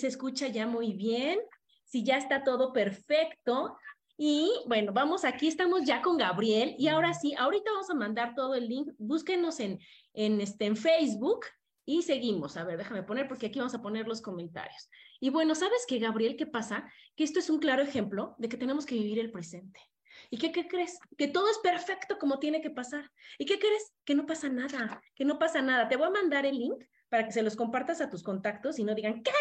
[0.00, 1.38] Se escucha ya muy bien,
[1.84, 3.76] si ya está todo perfecto.
[4.16, 8.34] Y bueno, vamos aquí, estamos ya con Gabriel y ahora sí, ahorita vamos a mandar
[8.34, 9.78] todo el link, búsquenos en,
[10.12, 11.46] en, este, en Facebook
[11.86, 12.56] y seguimos.
[12.56, 14.90] A ver, déjame poner porque aquí vamos a poner los comentarios.
[15.20, 16.36] Y bueno, ¿sabes qué, Gabriel?
[16.36, 16.90] ¿Qué pasa?
[17.16, 19.80] Que esto es un claro ejemplo de que tenemos que vivir el presente.
[20.28, 20.98] ¿Y qué, qué, crees?
[21.16, 23.10] Que todo es perfecto como tiene que pasar.
[23.38, 23.92] ¿Y qué crees?
[24.04, 25.88] Que no pasa nada, que no pasa nada.
[25.88, 28.84] Te voy a mandar el link para que se los compartas a tus contactos y
[28.84, 29.32] no digan, ¿qué?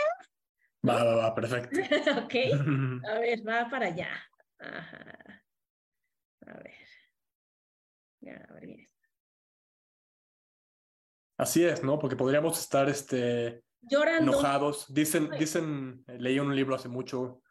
[0.88, 1.80] Va, va, va, perfecto.
[2.24, 2.36] ok.
[3.10, 4.10] A ver, va para allá.
[4.60, 5.44] Ajá.
[6.48, 6.74] A ver.
[8.22, 8.90] Ya, a ver bien.
[11.38, 12.00] Así es, ¿no?
[12.00, 14.34] Porque podríamos estar este, Llorando.
[14.34, 14.94] enojados.
[14.94, 17.42] Dicen, dicen, leí un libro hace mucho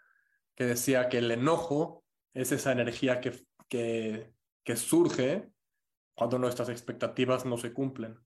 [0.55, 2.05] que decía que el enojo
[2.35, 4.33] es esa energía que, que,
[4.63, 5.49] que surge
[6.15, 8.19] cuando nuestras expectativas no se cumplen.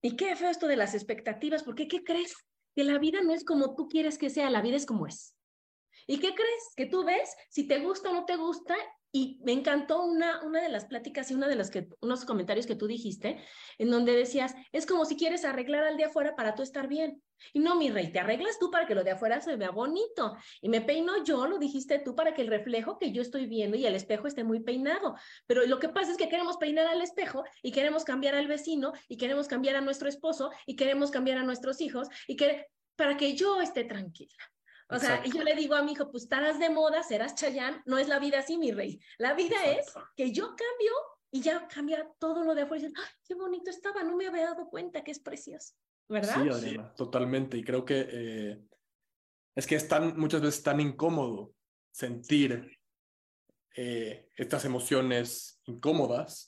[0.00, 2.34] Y qué feo esto de las expectativas, porque ¿qué crees?
[2.78, 5.34] Que la vida no es como tú quieres que sea, la vida es como es.
[6.06, 6.62] ¿Y qué crees?
[6.76, 8.76] Que tú ves si te gusta o no te gusta.
[9.10, 12.66] Y me encantó una, una de las pláticas y una de las que, unos comentarios
[12.66, 13.42] que tú dijiste,
[13.78, 17.22] en donde decías, es como si quieres arreglar al de afuera para tú estar bien.
[17.52, 20.36] Y no, mi rey, te arreglas tú para que lo de afuera se vea bonito.
[20.60, 23.76] Y me peino yo, lo dijiste tú, para que el reflejo que yo estoy viendo
[23.76, 25.14] y el espejo esté muy peinado.
[25.46, 28.92] Pero lo que pasa es que queremos peinar al espejo y queremos cambiar al vecino
[29.08, 32.66] y queremos cambiar a nuestro esposo y queremos cambiar a nuestros hijos y que,
[32.96, 34.34] para que yo esté tranquila.
[34.90, 37.82] O sea, y yo le digo a mi hijo, pues estarás de moda, serás Chayán,
[37.84, 39.00] no es la vida así, mi rey.
[39.18, 40.00] La vida Exacto.
[40.00, 40.92] es que yo cambio
[41.30, 42.84] y ya cambia todo lo de afuera.
[42.84, 44.02] Y dicen, ¡ay, qué bonito estaba!
[44.02, 45.74] No me había dado cuenta que es precioso.
[46.08, 46.42] ¿Verdad?
[46.42, 47.58] Sí, Adriana, totalmente.
[47.58, 48.62] Y creo que eh,
[49.54, 51.52] es que es tan, muchas veces tan incómodo
[51.90, 52.78] sentir
[53.76, 56.47] eh, estas emociones incómodas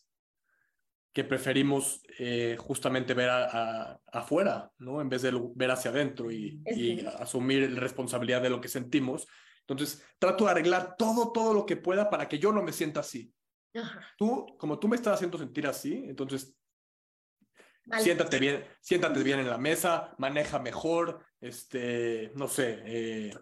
[1.12, 5.00] que preferimos eh, justamente ver a, a, afuera, ¿no?
[5.00, 9.26] En vez de ver hacia adentro y, y asumir la responsabilidad de lo que sentimos.
[9.60, 13.00] Entonces, trato de arreglar todo, todo lo que pueda para que yo no me sienta
[13.00, 13.32] así.
[13.75, 14.06] Ajá.
[14.16, 16.56] Tú, como tú me estás haciendo sentir así, entonces
[17.87, 18.03] Vale.
[18.03, 23.34] siéntate bien, siéntate bien en la mesa, maneja mejor, este, no sé, eh,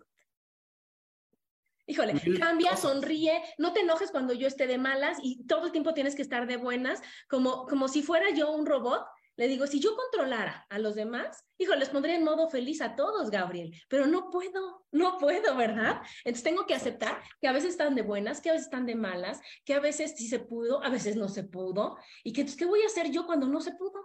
[1.91, 5.95] Híjole, cambia, sonríe, no te enojes cuando yo esté de malas y todo el tiempo
[5.95, 7.01] tienes que estar de buenas,
[7.31, 9.07] como, como si fuera yo un robot.
[9.37, 12.95] Le digo, si yo controlara a los demás, hijo, les pondría en modo feliz a
[12.95, 16.03] todos, Gabriel, pero no puedo, no puedo, ¿verdad?
[16.25, 18.95] Entonces tengo que aceptar que a veces están de buenas, que a veces están de
[18.95, 22.59] malas, que a veces sí se pudo, a veces no se pudo, y que entonces,
[22.59, 23.99] ¿qué voy a hacer yo cuando no se pudo?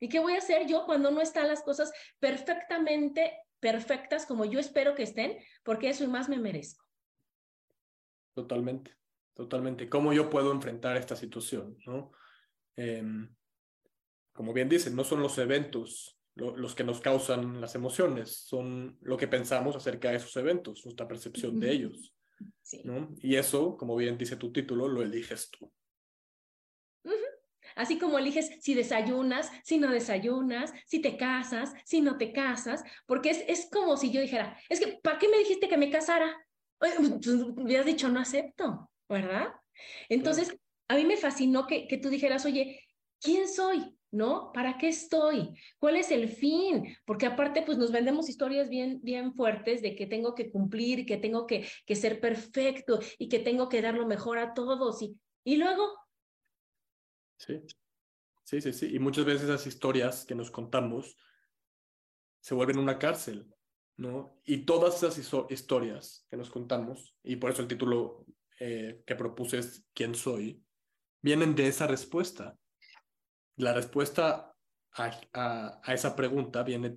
[0.00, 4.58] ¿Y qué voy a hacer yo cuando no están las cosas perfectamente perfectas como yo
[4.58, 5.38] espero que estén?
[5.62, 6.89] Porque eso y más me merezco.
[8.34, 8.96] Totalmente,
[9.34, 9.88] totalmente.
[9.88, 12.12] ¿Cómo yo puedo enfrentar esta situación, no?
[12.76, 13.34] Em,
[14.32, 18.96] como bien dicen, no son los eventos lo- los que nos causan las emociones, son
[19.02, 22.14] lo que pensamos acerca de esos eventos, nuestra percepción de ellos,
[22.62, 22.80] Sí.
[22.84, 23.14] ¿no?
[23.20, 25.70] Y eso, como bien dice tu título, lo eliges tú.
[27.76, 32.82] Así como eliges si desayunas, si no desayunas, si te casas, si no te casas,
[33.06, 35.90] porque es, es como si yo dijera, es que, ¿para qué me dijiste que me
[35.90, 36.46] casara?
[37.22, 39.48] Tú me hubieras dicho, no acepto, ¿verdad?
[40.08, 40.56] Entonces,
[40.88, 42.80] a mí me fascinó que, que tú dijeras, oye,
[43.20, 43.96] ¿quién soy?
[44.12, 44.50] ¿No?
[44.52, 45.56] ¿Para qué estoy?
[45.78, 46.96] ¿Cuál es el fin?
[47.04, 51.16] Porque aparte, pues nos vendemos historias bien, bien fuertes de que tengo que cumplir, que
[51.16, 55.00] tengo que, que ser perfecto y que tengo que dar lo mejor a todos.
[55.02, 56.00] Y, y luego,
[57.40, 57.58] Sí,
[58.44, 58.94] sí, sí, sí.
[58.94, 61.16] Y muchas veces esas historias que nos contamos
[62.40, 63.46] se vuelven una cárcel,
[64.00, 64.40] ¿no?
[64.44, 65.18] Y todas esas
[65.50, 68.24] historias que nos contamos, y por eso el título
[68.58, 70.64] eh, que propuse es ¿Quién soy?,
[71.20, 72.56] vienen de esa respuesta.
[73.56, 74.54] La respuesta
[74.92, 76.96] a, a, esa pregunta viene,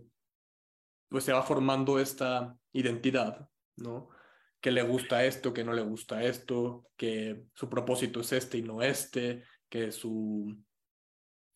[1.09, 4.07] pues se va formando esta identidad, ¿no?
[4.61, 8.61] Que le gusta esto, que no le gusta esto, que su propósito es este y
[8.61, 10.57] no este, que su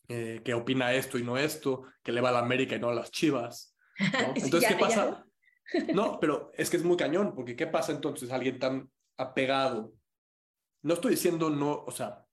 [0.09, 2.89] eh, que opina esto y no esto, que le va a la América y no
[2.89, 3.77] a las Chivas.
[4.35, 5.26] Entonces, ¿qué pasa?
[5.93, 9.93] No, pero es que es muy cañón, porque ¿qué pasa entonces alguien tan apegado?
[10.81, 12.25] No estoy diciendo no, o sea,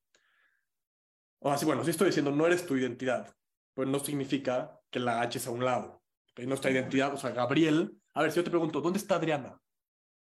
[1.41, 3.35] o así, bueno, sí estoy diciendo no eres tu identidad,
[3.75, 6.03] pues no significa que la eches a un lado.
[6.31, 6.47] ¿okay?
[6.47, 9.61] Nuestra identidad, o sea, Gabriel, a ver, si yo te pregunto, ¿dónde está Adriana?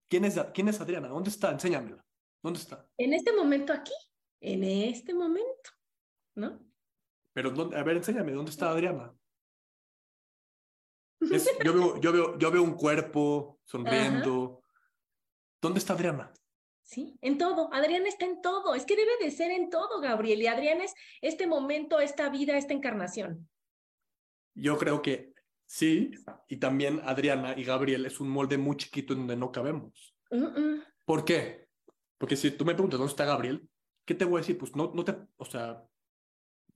[0.09, 1.09] ¿Quién es, ¿Quién es Adriana?
[1.09, 1.51] ¿Dónde está?
[1.51, 2.05] Enséñamela.
[2.43, 2.87] ¿Dónde está?
[2.99, 3.95] En este momento aquí,
[4.41, 5.71] en este momento,
[6.37, 6.61] ¿no?
[7.33, 9.13] Pero, a ver, enséñame, ¿dónde está Adriana?
[11.21, 14.63] Yo, veo, yo, veo, yo veo un cuerpo sonriendo.
[15.61, 16.33] ¿Dónde está Adriana?
[16.83, 17.73] Sí, en todo.
[17.73, 18.75] Adriana está en todo.
[18.75, 20.43] Es que debe de ser en todo, Gabriel.
[20.43, 23.49] Y Adriana es este momento, esta vida, esta encarnación.
[24.55, 25.33] Yo creo que
[25.67, 26.11] sí.
[26.49, 30.15] Y también Adriana y Gabriel es un molde muy chiquito en donde no cabemos.
[31.05, 31.69] ¿Por qué?
[32.19, 33.69] Porque si tú me preguntas dónde está Gabriel,
[34.05, 34.59] ¿qué te voy a decir?
[34.59, 35.85] Pues no, no te, o sea,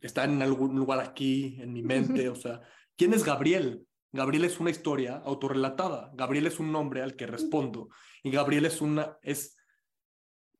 [0.00, 2.60] está en algún lugar aquí, en mi mente, o sea,
[2.96, 3.86] ¿quién es Gabriel?
[4.12, 6.10] Gabriel es una historia autorrelatada.
[6.14, 7.88] Gabriel es un nombre al que respondo.
[8.22, 9.56] Y Gabriel es una, es,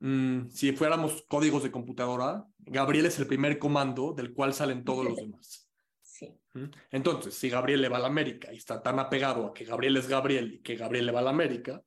[0.01, 5.05] mm, si fuéramos códigos de computadora, Gabriel es el primer comando del cual salen todos
[5.05, 5.71] los demás.
[6.03, 6.39] Sí.
[6.55, 6.65] ¿Mm?
[6.91, 9.97] Entonces, si Gabriel le va a la América y está tan apegado a que Gabriel
[9.97, 11.83] es Gabriel y que Gabriel le va a la América,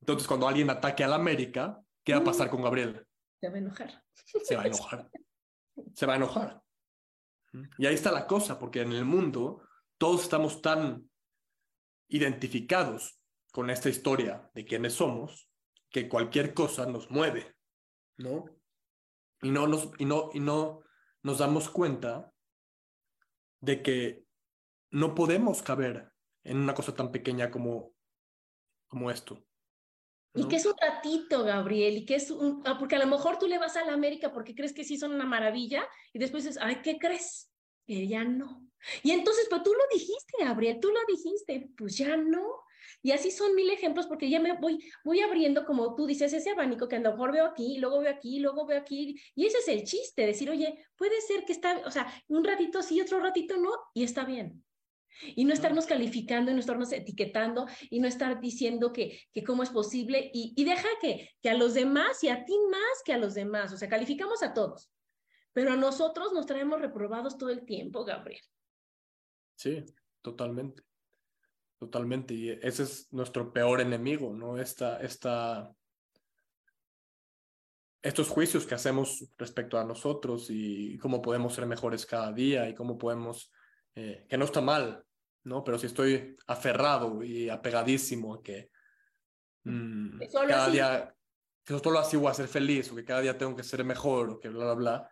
[0.00, 3.06] entonces cuando alguien ataque a la América, ¿qué va a pasar con Gabriel?
[3.40, 4.04] Se va a enojar.
[4.14, 5.10] Se va a enojar.
[5.94, 6.62] Se va a enojar.
[7.52, 7.64] ¿Mm?
[7.78, 9.62] Y ahí está la cosa, porque en el mundo
[10.04, 11.10] todos estamos tan
[12.08, 13.18] identificados
[13.50, 15.48] con esta historia de quiénes somos
[15.88, 17.56] que cualquier cosa nos mueve,
[18.18, 18.44] ¿no?
[19.40, 20.82] Y no nos, y no, y no
[21.22, 22.30] nos damos cuenta
[23.62, 24.26] de que
[24.90, 26.12] no podemos caber
[26.42, 27.94] en una cosa tan pequeña como,
[28.88, 29.42] como esto.
[30.34, 33.38] Y que es un ratito, Gabriel, y que es un, ah, porque a lo mejor
[33.38, 36.44] tú le vas a la América porque crees que sí son una maravilla y después
[36.44, 37.50] dices, ay, ¿qué crees?
[37.86, 38.63] Que ya no.
[39.02, 42.64] Y entonces, pero tú lo dijiste, Gabriel, tú lo dijiste, pues ya no.
[43.02, 46.50] Y así son mil ejemplos porque ya me voy, voy abriendo, como tú dices, ese
[46.50, 49.20] abanico que a lo mejor veo aquí, luego veo aquí, luego veo aquí.
[49.34, 52.82] Y ese es el chiste, decir, oye, puede ser que está, o sea, un ratito
[52.82, 54.64] sí, otro ratito no, y está bien.
[55.36, 59.62] Y no estarnos calificando y no estarnos etiquetando y no estar diciendo que, que cómo
[59.62, 63.12] es posible y, y deja que, que a los demás y a ti más que
[63.12, 64.90] a los demás, o sea, calificamos a todos,
[65.52, 68.40] pero a nosotros nos traemos reprobados todo el tiempo, Gabriel.
[69.56, 69.84] Sí,
[70.22, 70.82] totalmente.
[71.78, 72.34] Totalmente.
[72.34, 74.58] Y ese es nuestro peor enemigo, ¿no?
[74.58, 75.70] Esta, esta,
[78.02, 82.74] estos juicios que hacemos respecto a nosotros y cómo podemos ser mejores cada día y
[82.74, 83.52] cómo podemos,
[83.94, 85.04] eh, que no está mal,
[85.42, 85.62] ¿no?
[85.64, 88.70] Pero si estoy aferrado y apegadísimo a que
[89.64, 91.14] mm, cada día,
[91.64, 94.30] que solo así voy a ser feliz o que cada día tengo que ser mejor
[94.30, 95.10] o que bla, bla, bla.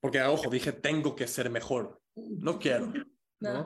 [0.00, 2.92] Porque, ojo, dije, tengo que ser mejor no quiero.
[3.40, 3.64] ¿no?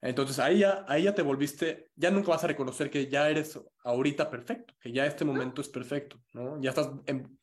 [0.00, 3.58] Entonces ahí ya, ahí ya te volviste, ya nunca vas a reconocer que ya eres
[3.82, 6.60] ahorita perfecto, que ya este momento es perfecto, ¿no?
[6.60, 7.38] Ya estás, en,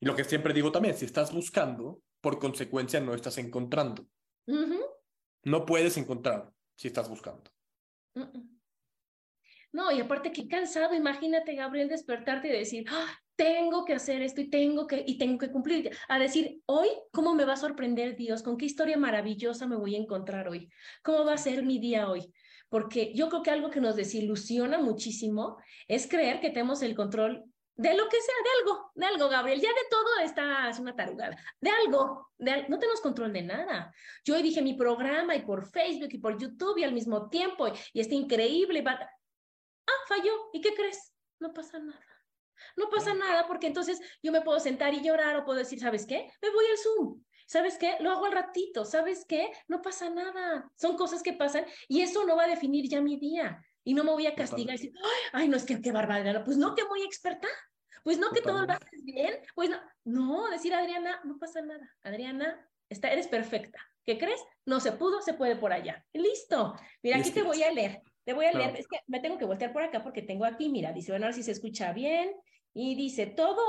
[0.00, 4.06] y lo que siempre digo también, si estás buscando, por consecuencia no estás encontrando.
[5.44, 7.50] No puedes encontrar si estás buscando.
[9.72, 13.18] No, y aparte qué cansado, imagínate Gabriel despertarte y decir, ¡Ah!
[13.40, 15.96] Tengo que hacer esto y tengo que, y tengo que cumplir.
[16.08, 18.42] A decir, hoy, ¿cómo me va a sorprender Dios?
[18.42, 20.70] ¿Con qué historia maravillosa me voy a encontrar hoy?
[21.02, 22.34] ¿Cómo va a ser mi día hoy?
[22.68, 25.56] Porque yo creo que algo que nos desilusiona muchísimo
[25.88, 27.42] es creer que tenemos el control
[27.76, 29.58] de lo que sea, de algo, de algo, Gabriel.
[29.58, 31.34] Ya de todo está, es una tarugada.
[31.62, 33.90] De algo, no tenemos control de nada.
[34.22, 37.68] Yo hoy dije mi programa y por Facebook y por YouTube y al mismo tiempo
[37.68, 38.84] y, y está increíble.
[38.86, 39.00] Ah,
[40.08, 40.50] falló.
[40.52, 41.14] ¿Y qué crees?
[41.38, 42.09] No pasa nada.
[42.76, 46.06] No pasa nada porque entonces yo me puedo sentar y llorar o puedo decir, ¿sabes
[46.06, 46.30] qué?
[46.42, 47.22] Me voy al Zoom.
[47.46, 47.96] ¿Sabes qué?
[47.98, 48.84] Lo hago al ratito.
[48.84, 49.50] ¿Sabes qué?
[49.66, 50.70] No pasa nada.
[50.76, 53.60] Son cosas que pasan y eso no va a definir ya mi día.
[53.82, 54.92] Y no me voy a castigar y decir,
[55.32, 56.44] ay, no es que qué barbaridad.
[56.44, 57.50] Pues no que voy a expertar.
[58.04, 59.40] Pues no que todo lo haces bien.
[59.54, 59.80] Pues no.
[60.04, 61.92] No, decir Adriana, no pasa nada.
[62.02, 63.80] Adriana, está, eres perfecta.
[64.04, 64.40] ¿Qué crees?
[64.64, 66.06] No se pudo, se puede por allá.
[66.12, 66.74] Listo.
[67.02, 68.02] Mira, aquí te voy a leer.
[68.24, 68.76] Te voy a leer.
[68.76, 71.36] Es que me tengo que voltear por acá porque tengo aquí, mira, dice, bueno, ahora
[71.36, 72.32] si se escucha bien.
[72.72, 73.60] Y dice, todo,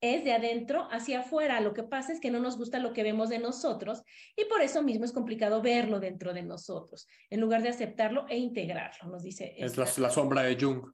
[0.00, 1.60] es de adentro hacia afuera.
[1.60, 4.02] Lo que pasa es que no nos gusta lo que vemos de nosotros
[4.36, 8.38] y por eso mismo es complicado verlo dentro de nosotros, en lugar de aceptarlo e
[8.38, 9.54] integrarlo, nos dice.
[9.58, 10.90] Es la, la sombra de Jung.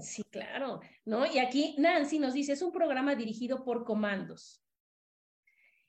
[0.00, 1.26] Sí, claro, ¿no?
[1.26, 4.62] Y aquí Nancy nos dice, es un programa dirigido por comandos.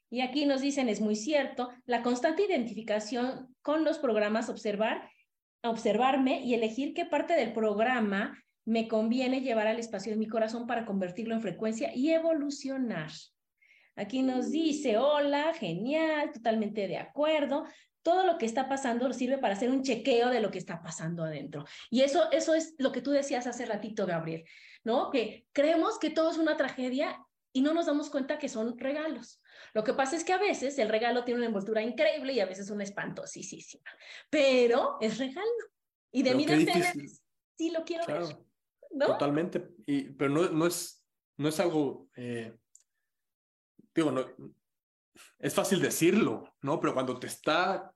[0.10, 5.10] Y aquí nos dicen, es muy cierto, la constante identificación con los programas, observar,
[5.63, 10.68] observarme y elegir qué parte del programa me conviene llevar al espacio de mi corazón
[10.68, 13.12] para convertirlo en frecuencia y evolucionar.
[13.96, 17.65] Aquí nos dice, hola, genial, totalmente de acuerdo.
[18.01, 21.24] Todo lo que está pasando sirve para hacer un chequeo de lo que está pasando
[21.24, 21.65] adentro.
[21.89, 24.46] Y eso, eso es lo que tú decías hace ratito, Gabriel,
[24.84, 25.12] ¿no?
[25.12, 27.20] Que creemos que todo es una tragedia
[27.53, 29.40] y no nos damos cuenta que son regalos.
[29.74, 32.46] Lo que pasa es que a veces el regalo tiene una envoltura increíble y a
[32.46, 33.91] veces una espantosísima,
[34.30, 35.48] pero es regalo.
[36.12, 37.10] Y de mí depende
[37.62, 38.38] sí lo quiero ver.
[39.08, 39.75] Totalmente.
[39.86, 41.06] Y, pero no, no, es,
[41.38, 42.58] no es algo, eh,
[43.94, 44.25] digo, no,
[45.39, 46.80] es fácil decirlo, ¿no?
[46.80, 47.94] Pero cuando te está,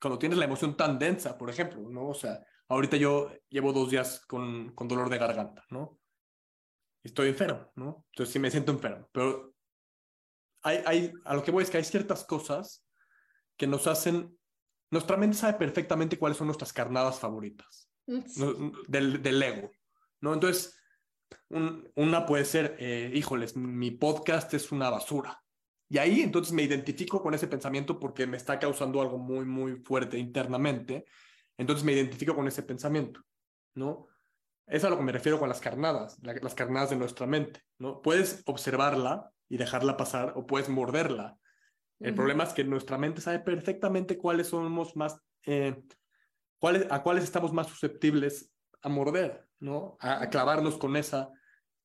[0.00, 2.08] cuando tienes la emoción tan densa, por ejemplo, ¿no?
[2.08, 5.98] O sea, ahorita yo llevo dos días con, con dolor de garganta, ¿no?
[7.02, 8.04] Estoy enfermo, ¿no?
[8.10, 9.54] Entonces sí me siento enfermo, pero
[10.62, 12.84] hay, hay, a lo que voy es que hay ciertas cosas
[13.56, 14.36] que nos hacen,
[14.90, 19.70] nuestra mente sabe perfectamente cuáles son nuestras carnadas favoritas del, del ego,
[20.20, 20.34] ¿no?
[20.34, 20.80] Entonces,
[21.94, 25.42] una puede ser, eh, híjoles, mi podcast es una basura.
[25.88, 29.76] Y ahí entonces me identifico con ese pensamiento porque me está causando algo muy, muy
[29.76, 31.04] fuerte internamente.
[31.58, 33.20] Entonces me identifico con ese pensamiento,
[33.74, 34.06] ¿no?
[34.66, 38.00] Es a lo que me refiero con las carnadas, las carnadas de nuestra mente, ¿no?
[38.02, 41.36] Puedes observarla y dejarla pasar o puedes morderla.
[41.98, 45.82] El problema es que nuestra mente sabe perfectamente cuáles somos más, eh,
[46.58, 49.98] cuáles, a cuáles estamos más susceptibles a morder, ¿no?
[50.00, 51.28] A, clavarnos con esa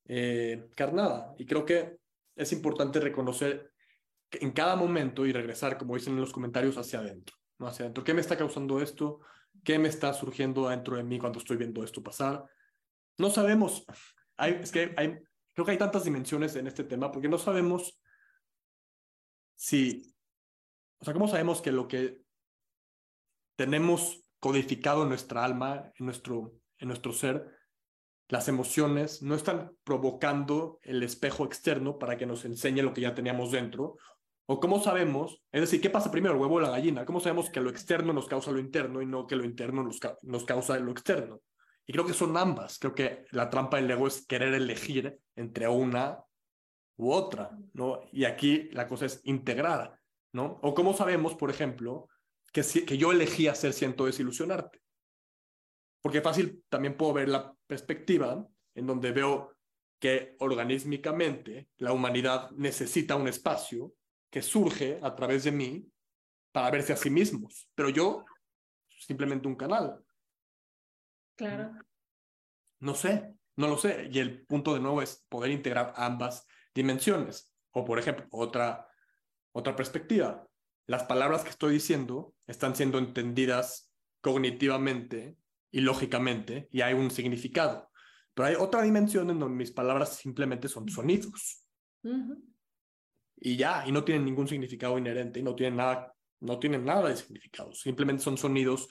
[0.07, 1.33] eh, carnada.
[1.37, 1.97] Y creo que
[2.37, 3.73] es importante reconocer
[4.29, 7.67] que en cada momento y regresar, como dicen en los comentarios, hacia adentro, ¿no?
[7.67, 8.05] Hacia adentro.
[8.05, 9.19] ¿Qué me está causando esto?
[9.65, 12.45] ¿Qué me está surgiendo dentro de mí cuando estoy viendo esto pasar?
[13.17, 13.85] No sabemos.
[14.37, 15.19] Hay, es que hay,
[15.55, 17.99] creo que hay tantas dimensiones en este tema porque no sabemos
[19.55, 20.13] si,
[20.99, 22.21] o sea, ¿cómo sabemos que lo que
[23.55, 27.47] tenemos codificado en nuestra alma, en nuestro en nuestro ser,
[28.27, 33.13] las emociones no están provocando el espejo externo para que nos enseñe lo que ya
[33.13, 33.97] teníamos dentro.
[34.47, 37.05] O cómo sabemos, es decir, ¿qué pasa primero, el huevo o la gallina?
[37.05, 39.99] ¿Cómo sabemos que lo externo nos causa lo interno y no que lo interno nos,
[40.21, 41.41] nos causa lo externo?
[41.85, 42.79] Y creo que son ambas.
[42.79, 46.23] Creo que la trampa del ego es querer elegir entre una
[46.97, 48.01] u otra, ¿no?
[48.11, 50.01] Y aquí la cosa es integrada,
[50.33, 50.59] ¿no?
[50.63, 52.07] O cómo sabemos, por ejemplo,
[52.51, 54.81] que, que yo elegí hacer siento desilusionarte.
[56.01, 59.55] Porque fácil también puedo ver la perspectiva en donde veo
[59.99, 63.93] que organísmicamente la humanidad necesita un espacio
[64.29, 65.87] que surge a través de mí
[66.51, 68.25] para verse a sí mismos, pero yo
[68.99, 70.04] simplemente un canal.
[71.35, 71.71] Claro.
[72.79, 74.09] No sé, no lo sé.
[74.11, 77.53] Y el punto de nuevo es poder integrar ambas dimensiones.
[77.71, 78.87] O por ejemplo, otra,
[79.51, 80.47] otra perspectiva.
[80.87, 85.37] Las palabras que estoy diciendo están siendo entendidas cognitivamente
[85.71, 87.91] y lógicamente, y hay un significado.
[88.33, 91.65] Pero hay otra dimensión en donde mis palabras simplemente son sonidos.
[93.37, 97.09] Y ya, y no tienen ningún significado inherente, y no tienen nada, no tienen nada
[97.09, 97.73] de significado.
[97.73, 98.89] Simplemente son sonidos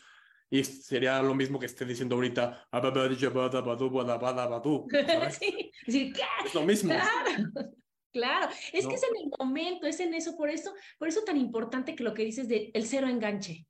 [0.54, 2.68] y sería lo mismo que esté diciendo ahorita
[5.40, 6.12] sí, sí,
[6.44, 6.90] es lo mismo.
[6.90, 7.70] Claro,
[8.12, 8.48] claro.
[8.72, 11.96] es que es en el momento es en eso por eso por eso tan importante
[11.96, 13.66] que lo que dices de el cero enganche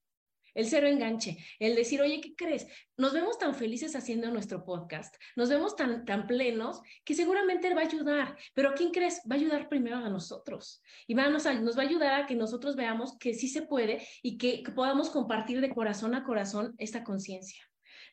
[0.55, 2.67] el cero enganche, el decir, oye, ¿qué crees?
[2.97, 7.83] Nos vemos tan felices haciendo nuestro podcast, nos vemos tan, tan plenos que seguramente va
[7.83, 9.21] a ayudar, pero ¿quién crees?
[9.31, 12.35] Va a ayudar primero a nosotros y va, nos, nos va a ayudar a que
[12.35, 17.05] nosotros veamos que sí se puede y que, podamos compartir de corazón a corazón esta
[17.05, 17.63] conciencia.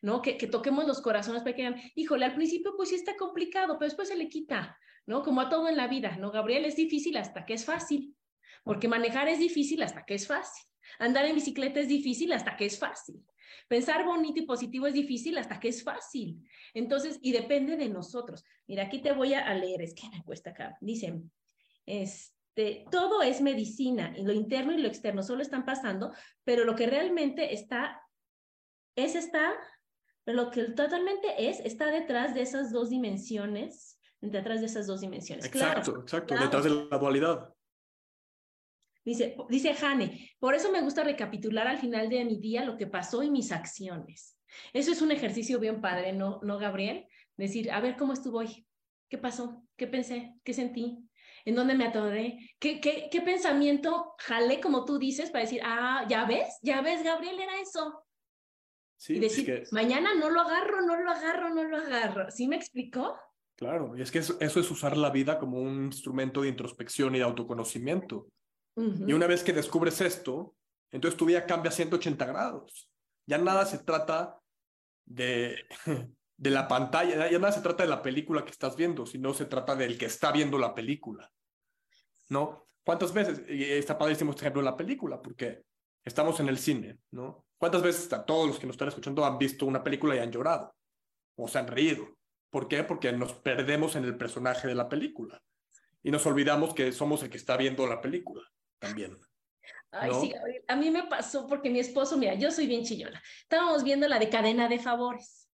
[0.02, 0.22] ¿no?
[0.22, 3.78] Que, que, toquemos los corazones para que digan, híjole, al principio pues sí está complicado,
[3.78, 5.22] pero después se le quita, ¿no?
[5.22, 6.32] Como a todo en la vida, ¿no?
[6.32, 8.16] Gabriel es difícil hasta que es fácil,
[8.64, 10.71] porque manejar es difícil hasta que es fácil.
[11.00, 13.24] Andar en bicicleta es difícil hasta que es fácil.
[13.68, 16.46] Pensar bonito y positivo es difícil hasta que es fácil.
[16.74, 18.44] Entonces, y depende de nosotros.
[18.68, 20.78] Mira, aquí te voy a leer, es que me cuesta acá.
[20.82, 21.32] Dicen,
[21.86, 26.76] este, todo es medicina, y lo interno y lo externo solo están pasando, pero lo
[26.76, 28.02] que realmente está,
[28.96, 29.54] es está,
[30.24, 35.02] pero lo que totalmente es, está detrás de esas dos dimensiones, detrás de esas dos
[35.02, 35.46] dimensiones.
[35.46, 37.54] Exacto, exacto, detrás de la dualidad.
[39.04, 42.88] Dice, dice Jane, por eso me gusta recapitular al final de mi día lo que
[42.88, 44.38] pasó y mis acciones.
[44.74, 47.08] Eso es un ejercicio bien padre, ¿no, ¿no Gabriel?
[47.38, 48.68] Decir, a ver cómo estuvo hoy.
[49.10, 49.64] ¿Qué pasó?
[49.76, 50.36] ¿Qué pensé?
[50.44, 51.00] ¿Qué sentí?
[51.46, 52.38] ¿En dónde me atoré?
[52.60, 57.04] ¿Qué, qué, qué pensamiento jalé, como tú dices, para decir, ah, ya ves, ya ves,
[57.04, 58.04] Gabriel, era eso?
[58.98, 62.30] Sí, y decir, mañana no lo agarro, no lo agarro, no lo agarro.
[62.30, 63.18] ¿Sí me explicó?
[63.56, 67.16] Claro, y es que eso, eso es usar la vida como un instrumento de introspección
[67.16, 68.28] y de autoconocimiento.
[68.76, 70.56] Y una vez que descubres esto,
[70.92, 72.90] entonces tu vida cambia 180 grados.
[73.26, 74.40] Ya nada se trata
[75.06, 75.66] de,
[76.38, 79.46] de la pantalla, ya nada se trata de la película que estás viendo, sino se
[79.46, 81.32] trata del que está viendo la película.
[82.30, 82.66] ¿No?
[82.84, 83.44] ¿Cuántas veces?
[83.50, 85.64] Y está padrísimo este ejemplo en la película, porque
[86.04, 87.46] estamos en el cine, ¿no?
[87.58, 90.74] ¿Cuántas veces todos los que nos están escuchando han visto una película y han llorado?
[91.36, 92.08] O se han reído.
[92.50, 92.84] ¿Por qué?
[92.84, 95.42] Porque nos perdemos en el personaje de la película.
[96.02, 98.42] Y nos olvidamos que somos el que está viendo la película
[98.82, 99.16] también.
[99.92, 100.34] Ay, sí,
[100.68, 103.22] a mí me pasó porque mi esposo, mira, yo soy bien chillona.
[103.42, 105.50] Estábamos viendo la de cadena de favores.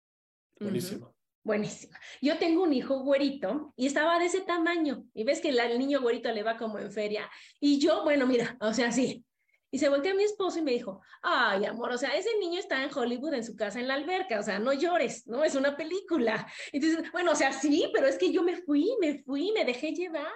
[0.59, 1.15] Buenísimo.
[1.43, 1.99] Buenísima.
[2.21, 5.05] Yo tengo un hijo güerito y estaba de ese tamaño.
[5.13, 7.29] Y ves que el niño güerito le va como en feria.
[7.59, 9.25] Y yo, bueno, mira, o sea, sí.
[9.71, 12.59] Y se volteó a mi esposo y me dijo, ay, amor, o sea, ese niño
[12.59, 15.43] está en Hollywood en su casa en la alberca, o sea, no llores, ¿no?
[15.43, 16.47] Es una película.
[16.71, 19.93] Entonces, bueno, o sea, sí, pero es que yo me fui, me fui, me dejé
[19.93, 20.31] llevar.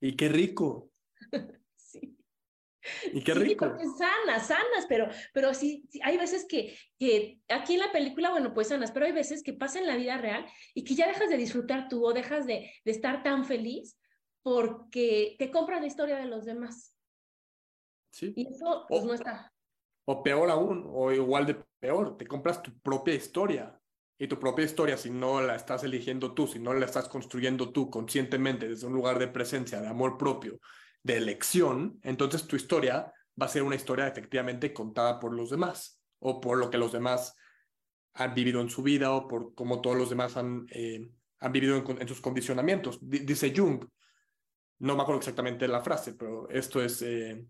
[0.00, 0.90] Y qué rico.
[3.12, 3.66] Y qué rico.
[3.78, 8.54] Sí, sanas, sanas, pero, pero sí, hay veces que, que aquí en la película, bueno,
[8.54, 11.28] pues sanas, pero hay veces que pasa en la vida real y que ya dejas
[11.28, 13.98] de disfrutar tú o dejas de, de estar tan feliz
[14.42, 16.94] porque te compras la historia de los demás.
[18.10, 18.32] Sí.
[18.36, 19.52] Y eso pues, no está.
[20.06, 23.76] O peor aún, o igual de peor, te compras tu propia historia.
[24.18, 27.72] Y tu propia historia, si no la estás eligiendo tú, si no la estás construyendo
[27.72, 30.60] tú conscientemente desde un lugar de presencia, de amor propio,
[31.02, 36.00] de elección, entonces tu historia va a ser una historia efectivamente contada por los demás
[36.18, 37.36] o por lo que los demás
[38.14, 41.76] han vivido en su vida o por cómo todos los demás han, eh, han vivido
[41.76, 42.98] en, sus condicionamientos.
[43.00, 43.84] dice Jung,
[44.80, 47.46] no me acuerdo exactamente la frase, pero esto es eh,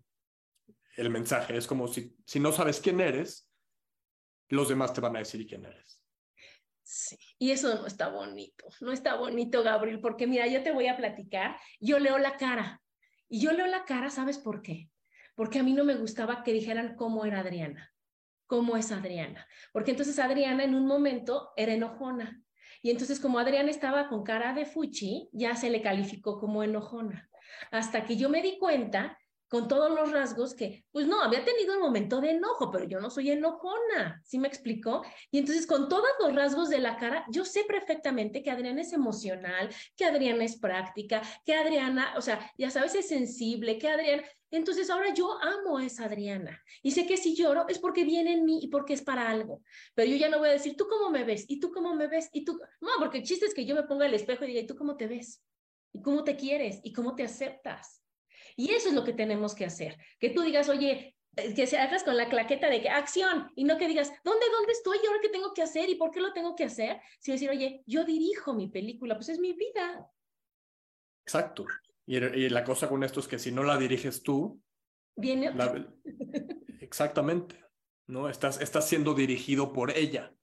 [0.97, 1.57] el mensaje.
[1.57, 3.49] Es como si, si no sabes quién eres,
[4.49, 6.01] los demás te van a decir quién eres.
[6.83, 10.87] Sí, y eso no está bonito, no está bonito, Gabriel, porque mira, yo te voy
[10.87, 12.81] a platicar, yo leo la cara,
[13.31, 14.89] y yo leo la cara, ¿sabes por qué?
[15.35, 17.93] Porque a mí no me gustaba que dijeran cómo era Adriana,
[18.45, 19.47] cómo es Adriana.
[19.71, 22.43] Porque entonces Adriana en un momento era enojona.
[22.81, 27.29] Y entonces como Adriana estaba con cara de fuchi, ya se le calificó como enojona.
[27.71, 29.17] Hasta que yo me di cuenta
[29.51, 33.01] con todos los rasgos que, pues no, había tenido un momento de enojo, pero yo
[33.01, 35.03] no soy enojona, ¿sí me explicó?
[35.29, 38.93] Y entonces con todos los rasgos de la cara, yo sé perfectamente que Adriana es
[38.93, 44.23] emocional, que Adriana es práctica, que Adriana, o sea, ya sabes, es sensible, que Adriana,
[44.51, 48.31] entonces ahora yo amo a esa Adriana y sé que si lloro es porque viene
[48.31, 50.87] en mí y porque es para algo, pero yo ya no voy a decir, ¿tú
[50.87, 51.43] cómo me ves?
[51.49, 52.29] ¿Y tú cómo me ves?
[52.31, 52.57] ¿Y tú?
[52.79, 54.77] No, porque el chiste es que yo me ponga el espejo y diga, ¿y tú
[54.77, 55.43] cómo te ves?
[55.91, 56.79] ¿Y cómo te quieres?
[56.83, 58.00] ¿Y cómo te aceptas?
[58.61, 59.97] Y eso es lo que tenemos que hacer.
[60.19, 63.63] Que tú digas, oye, eh, que se hagas con la claqueta de que acción y
[63.63, 66.21] no que digas, ¿dónde, dónde estoy y ahora qué tengo que hacer y por qué
[66.21, 67.01] lo tengo que hacer?
[67.19, 70.07] Sino decir, oye, yo dirijo mi película, pues es mi vida.
[71.25, 71.65] Exacto.
[72.05, 72.19] Y,
[72.49, 74.61] la cosa con esto es que si no la diriges tú,
[75.15, 75.51] viene.
[76.81, 77.65] Exactamente.
[78.05, 78.29] ¿no?
[78.29, 80.35] Estás, estás siendo dirigido por ella.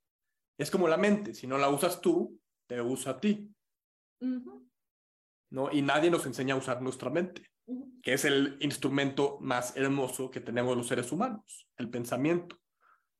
[0.58, 3.48] Es como la mente, si no la usas tú, te usa a ti.
[5.50, 5.70] ¿no?
[5.70, 7.48] Y nadie nos enseña a usar nuestra mente
[8.02, 12.58] que es el instrumento más hermoso que tenemos los seres humanos, el pensamiento,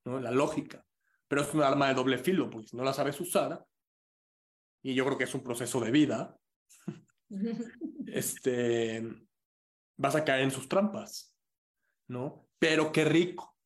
[0.05, 0.21] ¿no?
[0.21, 0.85] la lógica.
[1.29, 3.65] Pero es un arma de doble filo, porque si no la sabes usar,
[4.83, 6.39] y yo creo que es un proceso de vida,
[8.07, 9.07] este,
[9.97, 11.35] vas a caer en sus trampas,
[12.09, 12.49] ¿no?
[12.59, 13.57] Pero qué rico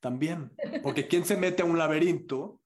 [0.00, 0.52] también,
[0.82, 2.60] porque ¿quién se mete a un laberinto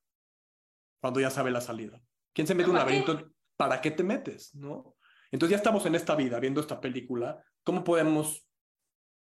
[1.00, 2.00] cuando ya sabe la salida?
[2.32, 3.30] ¿Quién se mete a un laberinto?
[3.56, 4.54] ¿Para qué te metes?
[4.54, 4.96] ¿No?
[5.30, 8.48] Entonces ya estamos en esta vida viendo esta película, ¿cómo podemos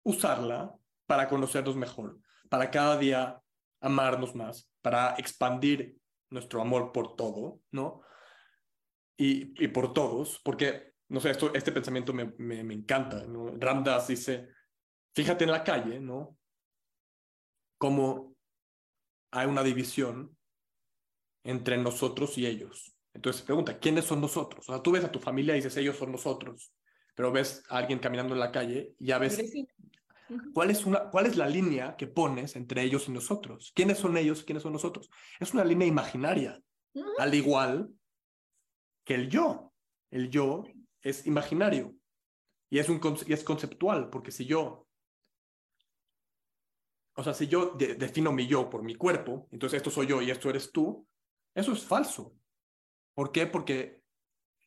[0.04, 0.76] usarla
[1.08, 2.20] para conocernos mejor,
[2.50, 3.42] para cada día
[3.80, 5.98] amarnos más, para expandir
[6.30, 8.02] nuestro amor por todo, ¿no?
[9.18, 13.56] Y, por todos, porque, no sé, esto, este pensamiento me, me, me encanta, ¿no?
[13.58, 14.50] Ramdas dice,
[15.16, 16.38] fíjate en la calle, ¿no?
[17.78, 18.36] Cómo
[19.32, 20.38] hay una división
[21.46, 22.98] entre nosotros y ellos.
[23.14, 24.68] Entonces se pregunta, ¿quiénes son nosotros?
[24.68, 26.74] O sea, tú ves a tu familia y dices, ellos son nosotros,
[27.16, 29.42] pero ves a alguien caminando en la calle y ya ves
[30.54, 33.72] cuál es, una, cuál es la línea que pones entre ellos y nosotros.
[33.74, 35.10] ¿Quiénes son ellos y quiénes son nosotros?
[35.40, 36.62] Es una línea imaginaria,
[37.18, 37.90] al igual
[39.06, 39.72] que el yo.
[40.12, 40.64] El yo
[41.02, 41.96] es imaginario
[42.70, 44.88] y es, un, y es conceptual, porque si yo,
[47.16, 50.32] o sea, si yo defino mi yo por mi cuerpo, entonces esto soy yo y
[50.32, 51.08] esto eres tú,
[51.54, 52.36] eso es falso.
[53.14, 53.48] ¿Por qué?
[53.48, 54.02] Porque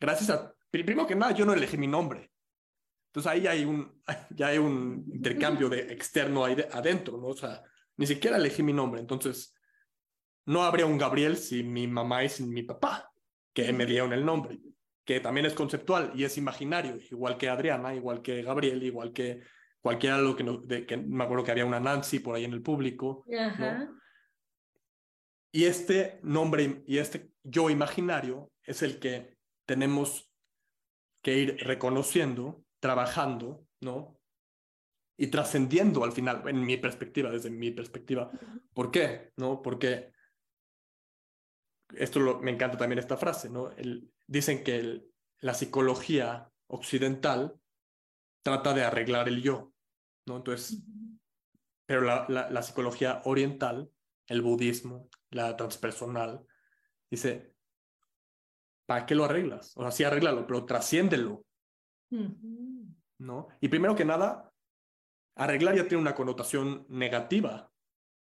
[0.01, 2.31] gracias a primero que nada, yo no elegí mi nombre.
[3.09, 7.29] Entonces ahí hay un, ya hay un intercambio de externo ahí adentro, ¿no?
[7.29, 7.63] O sea,
[7.97, 9.01] ni siquiera elegí mi nombre.
[9.01, 9.55] Entonces,
[10.47, 13.13] no habría un Gabriel sin mi mamá y sin mi papá,
[13.53, 14.59] que me dieron el nombre,
[15.05, 19.43] que también es conceptual y es imaginario, igual que Adriana, igual que Gabriel, igual que
[19.81, 22.53] cualquiera lo que, no, de, que me acuerdo que había una Nancy por ahí en
[22.53, 23.25] el público.
[25.53, 30.31] Y este nombre y este yo imaginario es el que tenemos
[31.23, 34.21] que ir reconociendo, trabajando, ¿no?
[35.17, 38.31] Y trascendiendo al final, en mi perspectiva, desde mi perspectiva.
[38.73, 39.33] ¿Por qué?
[39.37, 39.61] ¿No?
[39.63, 40.13] Porque
[41.95, 43.73] esto me encanta también esta frase, ¿no?
[43.73, 45.05] El, dicen que
[45.41, 47.59] la psicología occidental
[48.43, 49.73] trata de arreglar el yo,
[50.27, 50.37] ¿no?
[50.37, 50.83] Entonces,
[51.87, 53.91] pero la, la, psicología oriental,
[54.27, 56.45] el budismo, la transpersonal,
[57.11, 57.55] dice,
[58.87, 59.73] ¿para qué lo arreglas?
[59.77, 61.45] O sea, sí arréglalo, pero trasciéndelo,
[63.19, 63.49] ¿no?
[63.61, 64.53] Y primero que nada,
[65.37, 67.73] arreglar ya tiene una connotación negativa.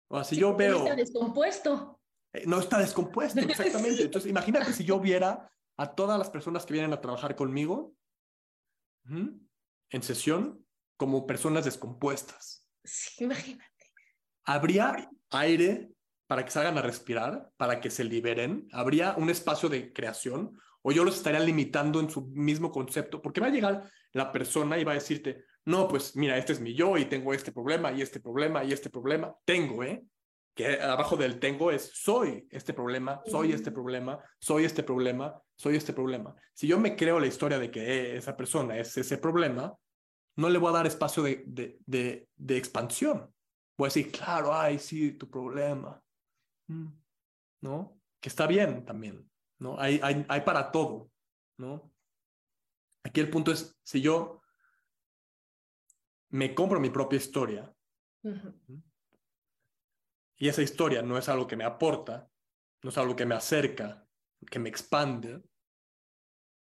[0.08, 0.78] O sea, si yo veo...
[0.78, 2.00] Está descompuesto.
[2.32, 4.02] Eh, no está descompuesto, exactamente.
[4.02, 7.94] Entonces, imagínate si yo viera a todas las personas que vienen a trabajar conmigo
[9.08, 12.68] en sesión como personas descompuestas.
[12.82, 13.70] Sí, imagínate.
[14.44, 15.92] Habría aire
[16.26, 20.92] para que salgan a respirar, para que se liberen, habría un espacio de creación, o
[20.92, 24.84] yo los estaría limitando en su mismo concepto, porque va a llegar la persona y
[24.84, 28.02] va a decirte, no, pues mira, este es mi yo y tengo este problema y
[28.02, 29.34] este problema y este problema.
[29.44, 30.04] Tengo, ¿eh?
[30.54, 35.74] Que abajo del tengo es soy este problema, soy este problema, soy este problema, soy
[35.74, 36.36] este problema.
[36.54, 39.76] Si yo me creo la historia de que esa persona es ese problema,
[40.36, 41.42] no le voy a dar espacio de,
[41.84, 43.34] de, de, expansión.
[43.76, 46.00] Voy a decir, claro, ay, sí, tu problema.
[46.68, 46.92] Mm,
[47.62, 47.98] ¿No?
[48.20, 49.78] Que está bien también, ¿no?
[49.80, 51.10] Hay, hay, hay para todo,
[51.58, 51.92] ¿no?
[53.04, 54.42] Aquí el punto es, si yo
[56.30, 57.72] me compro mi propia historia,
[60.36, 62.28] y esa historia no es algo que me aporta,
[62.82, 64.06] no es algo que me acerca,
[64.50, 65.42] que me expande,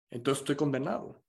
[0.09, 1.23] entonces estoy condenado.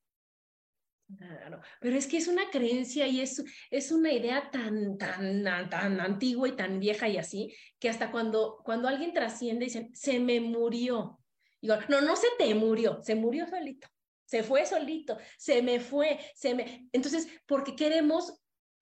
[1.19, 6.01] Claro, pero es que es una creencia y es, es una idea tan, tan, tan
[6.01, 10.40] antigua y tan vieja y así, que hasta cuando, cuando alguien trasciende dicen, se me
[10.40, 11.21] murió.
[11.64, 13.88] No, no se te murió, se murió solito,
[14.24, 16.88] se fue solito, se me fue, se me...
[16.92, 18.35] Entonces, porque queremos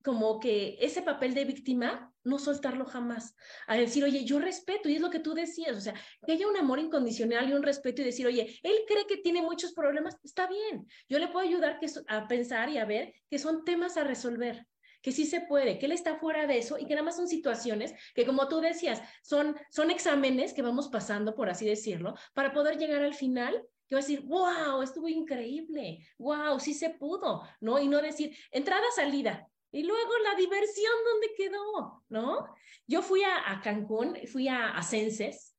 [0.02, 3.34] como que ese papel de víctima, no soltarlo jamás,
[3.66, 5.94] a decir, oye, yo respeto, y es lo que tú decías, o sea,
[6.26, 9.42] que haya un amor incondicional y un respeto y decir, oye, él cree que tiene
[9.42, 13.64] muchos problemas, está bien, yo le puedo ayudar a pensar y a ver que son
[13.64, 14.66] temas a resolver,
[15.02, 17.28] que sí se puede, que él está fuera de eso y que nada más son
[17.28, 22.52] situaciones que, como tú decías, son, son exámenes que vamos pasando, por así decirlo, para
[22.52, 27.42] poder llegar al final que va a decir, wow, estuvo increíble, wow, sí se pudo,
[27.60, 27.78] ¿no?
[27.78, 32.04] Y no decir, entrada, salida, y luego la diversión, ¿dónde quedó?
[32.08, 32.54] ¿No?
[32.86, 35.56] Yo fui a, Cancún, fui a, a Censes,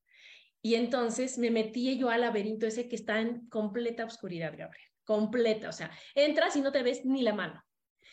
[0.66, 4.88] y entonces me metí yo al laberinto ese que está en completa oscuridad, Gabriel.
[5.04, 7.62] Completa, o sea, entras y no te ves ni la mano.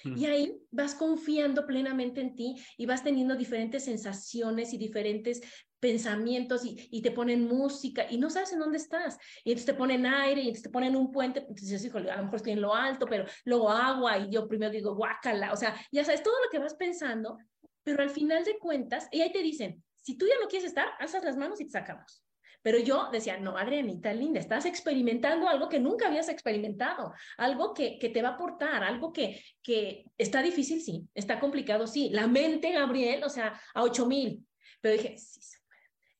[0.04, 5.42] Y ahí vas confiando plenamente en ti y vas teniendo diferentes sensaciones y diferentes
[5.80, 9.18] pensamientos y, te ponen música y no sabes en dónde estás.
[9.44, 11.40] Y entonces te ponen aire y entonces te ponen un puente.
[11.40, 14.70] Entonces, híjole, a lo mejor estoy en lo alto, pero luego agua y yo primero
[14.70, 15.52] digo guácala.
[15.52, 17.38] O sea, ya sabes todo lo que vas pensando,
[17.82, 20.88] pero al final de cuentas, y ahí te dicen, si tú ya no quieres estar,
[20.98, 22.22] alzas las manos y te sacamos.
[22.62, 27.98] Pero yo decía, no, Adrianita, linda, estás experimentando algo que nunca habías experimentado, algo que,
[27.98, 32.10] que te va a aportar, algo que, que está difícil, sí, está complicado, sí.
[32.10, 34.46] La mente, Gabriel, o sea, a ocho mil.
[34.80, 35.40] Pero dije, sí,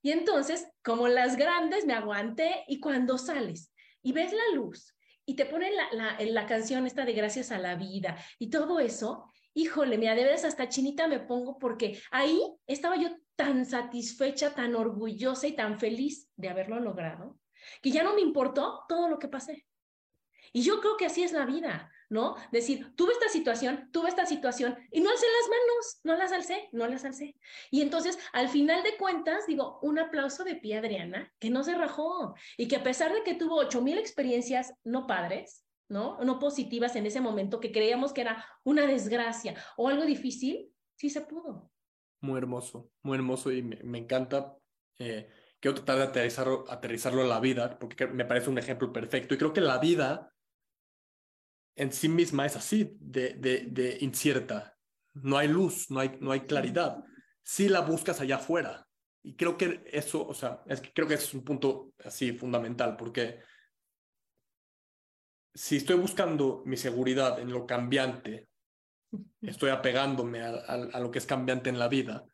[0.03, 3.73] y entonces, como las grandes, me aguanté y cuando sales
[4.03, 4.95] y ves la luz
[5.27, 8.81] y te ponen la, la, la canción esta de gracias a la vida y todo
[8.81, 14.55] eso, híjole, mira, de veras hasta chinita me pongo porque ahí estaba yo tan satisfecha,
[14.55, 17.39] tan orgullosa y tan feliz de haberlo logrado,
[17.83, 19.67] que ya no me importó todo lo que pasé.
[20.53, 21.91] Y yo creo que así es la vida.
[22.11, 22.35] ¿no?
[22.51, 26.69] Decir, tuve esta situación, tuve esta situación y no alcé las manos, no las alcé,
[26.73, 27.37] no las alcé.
[27.71, 31.77] Y entonces, al final de cuentas, digo, un aplauso de pie Adriana, que no se
[31.77, 36.23] rajó y que a pesar de que tuvo ocho mil experiencias no padres, ¿no?
[36.25, 41.11] No positivas en ese momento que creíamos que era una desgracia o algo difícil, sí
[41.11, 41.71] se pudo.
[42.21, 44.57] Muy hermoso, muy hermoso y me, encanta.
[44.99, 49.35] Eh, quiero tratar de aterrizarlo, aterrizarlo a la vida porque me parece un ejemplo perfecto
[49.35, 50.33] y creo que la vida
[51.77, 54.77] en sí misma es así, de, de, de incierta.
[55.15, 57.03] No hay luz, no hay, no hay claridad.
[57.43, 58.87] Si la buscas allá afuera.
[59.23, 62.97] Y creo que eso, o sea, es que creo que es un punto así fundamental,
[62.97, 63.41] porque
[65.55, 68.49] si estoy buscando mi seguridad en lo cambiante,
[69.41, 72.27] estoy apegándome a, a, a lo que es cambiante en la vida,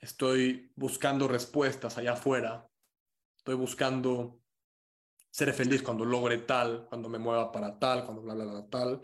[0.00, 2.68] estoy buscando respuestas allá afuera,
[3.36, 4.40] estoy buscando
[5.30, 9.00] ser feliz cuando logre tal, cuando me mueva para tal, cuando bla, bla, bla, tal,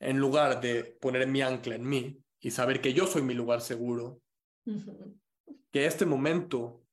[0.00, 3.60] en lugar de poner mi ancla en mí y saber que yo soy mi lugar
[3.60, 4.20] seguro,
[5.72, 6.84] que este momento,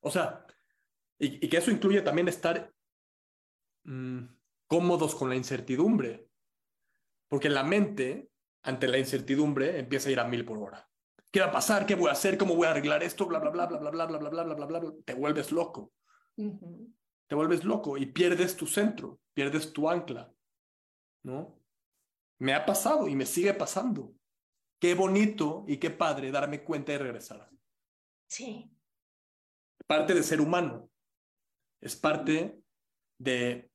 [0.00, 0.46] o sea,
[1.18, 2.72] y, y que eso incluye también estar
[3.84, 4.24] mmm,
[4.66, 6.28] cómodos con la incertidumbre,
[7.28, 8.30] porque la mente,
[8.62, 10.88] ante la incertidumbre, empieza a ir a mil por hora.
[11.30, 11.86] ¿Qué va a pasar?
[11.86, 12.36] ¿Qué voy a hacer?
[12.36, 13.26] ¿Cómo voy a arreglar esto?
[13.26, 15.92] Bla, bla, bla, bla, bla, bla, bla, bla, bla, bla, bla, bla, te vuelves loco.
[16.36, 16.94] Uh -huh.
[17.26, 20.30] Te vuelves loco y pierdes tu centro, pierdes tu ancla,
[21.24, 21.58] ¿no?
[22.38, 24.14] Me ha pasado y me sigue pasando.
[24.78, 27.48] Qué bonito y qué padre darme cuenta y regresar.
[28.28, 28.70] Sí.
[29.86, 30.90] Parte de ser humano.
[31.80, 32.60] Es parte
[33.18, 33.71] de,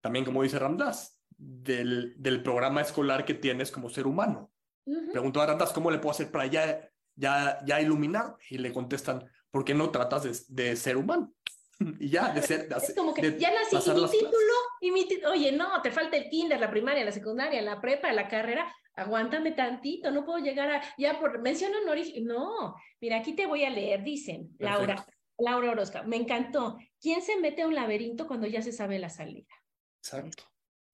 [0.00, 4.50] también como dice Ramdas, del, del programa escolar que tienes como ser humano.
[4.84, 5.12] Uh -huh.
[5.12, 8.36] Preguntó a Ramdas, ¿cómo le puedo hacer para ya, ya, ya iluminar?
[8.50, 11.32] Y le contestan, ¿por qué no tratas de, de ser humano?
[12.00, 12.68] y ya, de ser.
[12.68, 16.16] De es como que ya nací y mi título, y mi oye, no, te falta
[16.16, 20.70] el kinder, la primaria, la secundaria, la prepa, la carrera, aguántame tantito, no puedo llegar
[20.70, 24.86] a, ya por mención honorífica, no, mira, aquí te voy a leer, dicen, Perfecto.
[24.86, 25.06] Laura,
[25.38, 29.08] Laura Orozca, me encantó, ¿quién se mete a un laberinto cuando ya se sabe la
[29.08, 29.46] salida?
[29.98, 30.44] Exacto.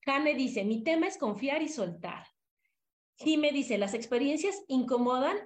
[0.05, 2.27] Jane dice, mi tema es confiar y soltar.
[3.17, 5.39] Jime dice, las experiencias incomodan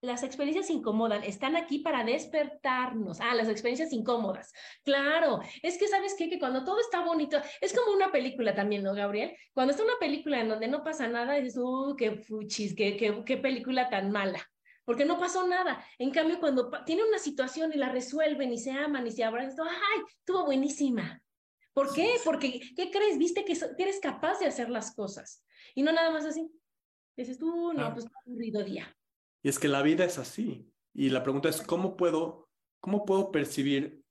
[0.00, 3.20] las experiencias incomodan, están aquí para despertarnos.
[3.20, 4.52] Ah, las experiencias incómodas.
[4.84, 6.30] Claro, es que sabes qué?
[6.30, 9.36] que cuando todo está bonito, es como una película también, ¿no, Gabriel?
[9.52, 13.24] Cuando está una película en donde no pasa nada, dices, uh, qué fuchis, qué, qué,
[13.24, 14.40] qué película tan mala.
[14.84, 15.84] Porque no pasó nada.
[15.98, 19.66] En cambio, cuando tiene una situación y la resuelven y se aman y se abrazan,
[19.68, 20.02] ¡ay!
[20.20, 21.20] Estuvo buenísima.
[21.78, 22.16] ¿Por qué?
[22.24, 23.18] Porque, ¿qué crees?
[23.18, 25.44] Viste que, que eres capaz de hacer las cosas.
[25.76, 26.50] Y no nada más así.
[27.16, 27.94] Dices tú, no, ah.
[27.94, 28.92] pues aburrido día.
[29.44, 30.68] Y es que la vida es así.
[30.92, 32.48] Y la pregunta es, ¿cómo puedo,
[32.80, 34.02] cómo puedo percibir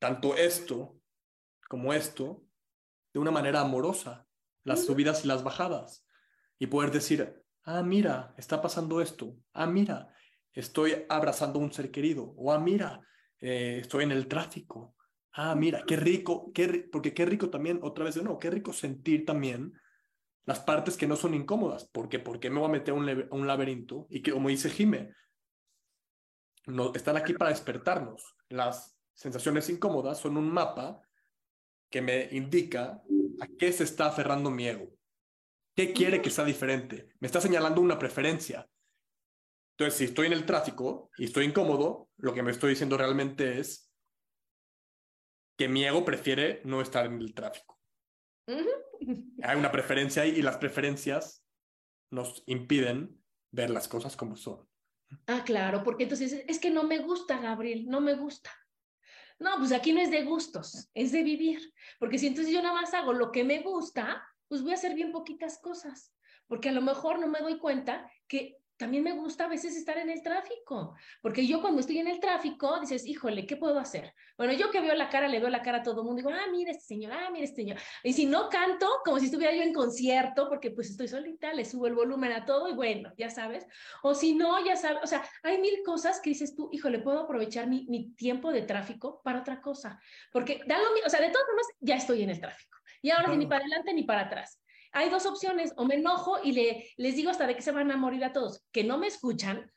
[0.00, 0.98] tanto esto
[1.68, 2.42] como esto
[3.14, 4.26] de una manera amorosa?
[4.64, 6.04] Las subidas y las bajadas.
[6.58, 9.36] Y poder decir, ah, mira, está pasando esto.
[9.52, 10.12] Ah, mira,
[10.52, 12.34] estoy abrazando a un ser querido.
[12.36, 13.00] O ah, mira,
[13.38, 14.96] eh, estoy en el tráfico.
[15.32, 18.72] Ah, mira, qué rico, qué, porque qué rico también, otra vez de nuevo, qué rico
[18.72, 19.72] sentir también
[20.44, 21.84] las partes que no son incómodas.
[21.84, 22.18] ¿Por qué?
[22.18, 24.06] ¿Por qué me voy a meter a un, un laberinto?
[24.10, 25.14] Y que, como dice Jime,
[26.66, 28.36] no, están aquí para despertarnos.
[28.48, 31.00] Las sensaciones incómodas son un mapa
[31.90, 33.02] que me indica
[33.40, 34.88] a qué se está aferrando mi ego.
[35.74, 37.08] ¿Qué quiere que sea diferente?
[37.20, 38.68] Me está señalando una preferencia.
[39.76, 43.58] Entonces, si estoy en el tráfico y estoy incómodo, lo que me estoy diciendo realmente
[43.58, 43.91] es
[45.56, 47.78] que mi ego prefiere no estar en el tráfico.
[48.46, 49.34] Uh -huh.
[49.42, 51.44] Hay una preferencia ahí y las preferencias
[52.10, 54.68] nos impiden ver las cosas como son.
[55.26, 58.50] Ah, claro, porque entonces es que no me gusta, Gabriel, no me gusta.
[59.38, 61.72] No, pues aquí no es de gustos, es de vivir.
[61.98, 64.94] Porque si entonces yo nada más hago lo que me gusta, pues voy a hacer
[64.94, 66.14] bien poquitas cosas.
[66.46, 69.96] Porque a lo mejor no me doy cuenta que también me gusta a veces estar
[69.98, 74.14] en el tráfico, porque yo cuando estoy en el tráfico dices, híjole, ¿qué puedo hacer?
[74.36, 76.30] Bueno, yo que veo la cara, le veo la cara a todo el mundo, digo,
[76.30, 77.78] ah, mira este señor, ah, mira este señor.
[78.02, 81.64] Y si no canto, como si estuviera yo en concierto, porque pues estoy solita, le
[81.64, 83.66] subo el volumen a todo y bueno, ya sabes.
[84.02, 87.20] O si no, ya sabes, o sea, hay mil cosas que dices tú, híjole, puedo
[87.20, 90.00] aprovechar mi, mi tiempo de tráfico para otra cosa,
[90.32, 92.78] porque da lo mismo, o sea, de todas formas, ya estoy en el tráfico.
[93.00, 94.61] Y ahora ni para adelante ni para atrás
[94.92, 97.90] hay dos opciones, o me enojo y le, les digo hasta de que se van
[97.90, 99.72] a morir a todos, que no me escuchan,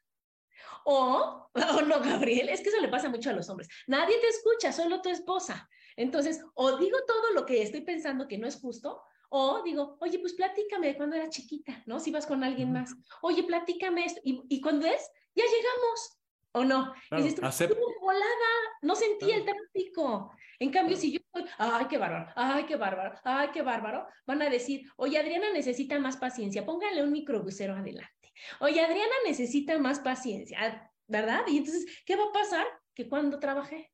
[0.85, 4.27] o, o no, Gabriel, es que eso le pasa mucho a los hombres, nadie te
[4.27, 5.69] escucha, solo tu esposa.
[5.97, 10.19] Entonces, o digo todo lo que estoy pensando que no es justo, o digo, oye,
[10.19, 11.99] pues platícame de cuando era chiquita, ¿no?
[11.99, 16.14] Si vas con alguien más, oye, platícame esto, y, y cuando es, ya llegamos,
[16.55, 16.93] ¿o no?
[17.09, 19.41] Claro, y volada, no sentí claro.
[19.41, 20.31] el tráfico.
[20.57, 24.41] En cambio, si yo estoy, ay, qué bárbaro, ay, qué bárbaro, ay, qué bárbaro, van
[24.41, 28.33] a decir, oye, Adriana necesita más paciencia, póngale un microbusero adelante.
[28.61, 31.41] Oye, Adriana necesita más paciencia, ¿verdad?
[31.47, 32.65] Y entonces, ¿qué va a pasar?
[32.93, 33.91] Que cuando trabajé.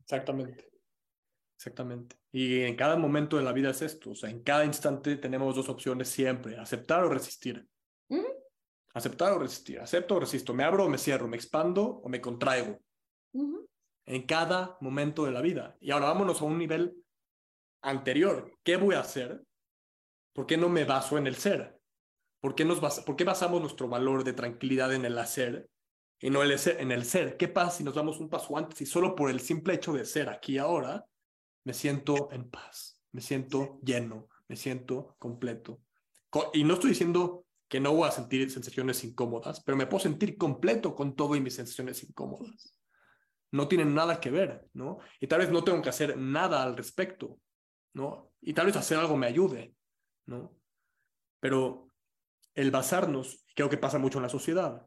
[0.00, 0.70] Exactamente.
[1.56, 2.16] Exactamente.
[2.32, 5.54] Y en cada momento de la vida es esto, o sea, en cada instante tenemos
[5.54, 7.66] dos opciones siempre, aceptar o resistir.
[8.94, 12.20] Aceptar o resistir, acepto o resisto, me abro o me cierro, me expando o me
[12.20, 12.78] contraigo.
[13.32, 13.68] Uh -huh
[14.08, 15.76] en cada momento de la vida.
[15.80, 16.96] Y ahora vámonos a un nivel
[17.82, 18.50] anterior.
[18.64, 19.44] ¿Qué voy a hacer?
[20.32, 21.78] ¿Por qué no me baso en el ser?
[22.40, 25.68] ¿Por qué, nos bas ¿Por qué basamos nuestro valor de tranquilidad en el hacer
[26.20, 27.36] y no en el ser?
[27.36, 30.06] ¿Qué pasa si nos damos un paso antes y solo por el simple hecho de
[30.06, 31.04] ser aquí ahora
[31.64, 35.82] me siento en paz, me siento lleno, me siento completo.
[36.54, 40.38] Y no estoy diciendo que no voy a sentir sensaciones incómodas, pero me puedo sentir
[40.38, 42.74] completo con todo y mis sensaciones incómodas.
[43.50, 44.98] No tienen nada que ver, ¿no?
[45.20, 47.38] Y tal vez no tengo que hacer nada al respecto,
[47.92, 48.32] ¿no?
[48.40, 49.74] Y tal vez hacer algo me ayude,
[50.26, 50.56] ¿no?
[51.40, 51.88] Pero
[52.54, 54.86] el basarnos, creo que pasa mucho en la sociedad.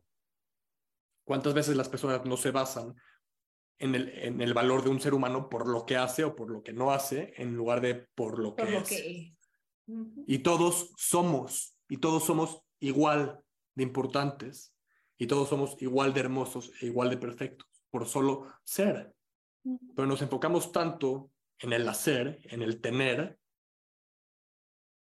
[1.23, 2.95] ¿Cuántas veces las personas no se basan
[3.77, 6.51] en el, en el valor de un ser humano por lo que hace o por
[6.51, 9.33] lo que no hace, en lugar de por lo que es?
[10.27, 13.41] Y todos somos, y todos somos igual
[13.75, 14.75] de importantes,
[15.17, 19.13] y todos somos igual de hermosos e igual de perfectos, por solo ser.
[19.95, 23.37] Pero nos enfocamos tanto en el hacer, en el tener,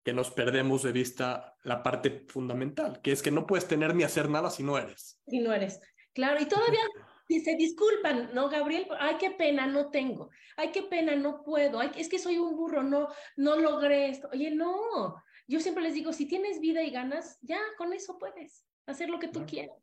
[0.04, 4.04] que nos perdemos de vista la parte fundamental, que es que no puedes tener ni
[4.04, 5.22] hacer nada si no eres.
[5.28, 5.80] Si no eres.
[6.14, 6.82] Claro, y todavía
[7.44, 8.88] se disculpan, ¿no, Gabriel?
[9.00, 10.32] Ay, qué pena, no tengo.
[10.58, 11.80] Ay, qué pena, no puedo.
[11.80, 14.30] Ay, es que soy un burro, no, no logré esto.
[14.32, 15.22] Oye, no.
[15.52, 19.20] Yo siempre les digo, si tienes vida y ganas, ya, con eso puedes hacer lo
[19.20, 19.78] que tú quieras.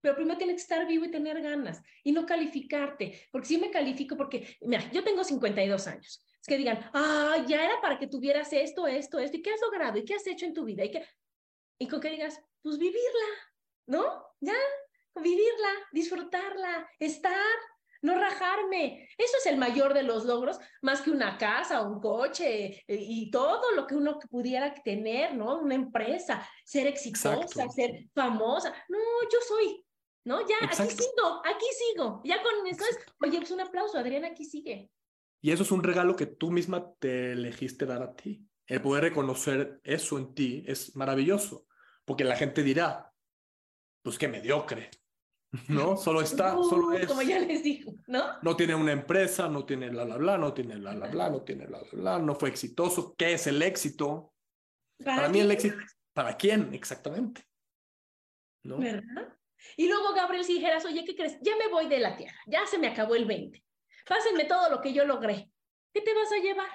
[0.00, 3.28] Pero primero tienes que estar vivo y tener ganas y no calificarte.
[3.32, 6.22] Porque si me califico, porque, mira, yo tengo 52 años.
[6.38, 9.38] Es que digan, ah, ya era para que tuvieras esto, esto, esto.
[9.38, 9.96] ¿Y qué has logrado?
[9.96, 10.84] ¿Y qué has hecho en tu vida?
[10.84, 11.06] ¿Y, qué?
[11.78, 13.28] y con que digas, pues vivirla,
[13.86, 14.26] ¿no?
[14.40, 14.52] Ya,
[15.14, 17.56] vivirla, disfrutarla, estar,
[18.04, 19.08] no rajarme.
[19.16, 23.30] Eso es el mayor de los logros, más que una casa, un coche eh, y
[23.30, 25.58] todo lo que uno pudiera tener, ¿no?
[25.58, 28.74] Una empresa, ser exitosa, ser famosa.
[28.90, 28.98] No,
[29.32, 29.86] yo soy,
[30.24, 30.46] ¿no?
[30.46, 32.20] Ya, aquí sigo, aquí sigo.
[32.24, 34.90] Ya con eso es, oye, pues un aplauso, Adriana, aquí sigue.
[35.40, 38.46] Y eso es un regalo que tú misma te elegiste dar a ti.
[38.66, 41.66] El poder reconocer eso en ti es maravilloso,
[42.04, 43.10] porque la gente dirá,
[44.02, 44.90] pues qué mediocre,
[45.68, 45.96] ¿no?
[45.96, 47.06] Solo está, solo es.
[47.06, 48.24] Como ya les digo, ¿no?
[48.42, 51.42] No tiene una empresa, no tiene la la bla, no tiene la la bla, no
[51.42, 53.14] tiene la la bla, no fue exitoso.
[53.16, 54.34] ¿Qué es el éxito?
[55.04, 55.76] Para, mí el éxito,
[56.12, 57.44] ¿para quién exactamente?
[58.64, 58.78] ¿No?
[58.78, 59.36] ¿Verdad?
[59.76, 61.38] Y luego, Gabriel, si dijeras, oye, ¿qué crees?
[61.40, 63.62] Ya me voy de la tierra, ya se me acabó el 20.
[64.06, 65.50] Pásenme todo lo que yo logré.
[65.92, 66.68] ¿Qué te vas a llevar?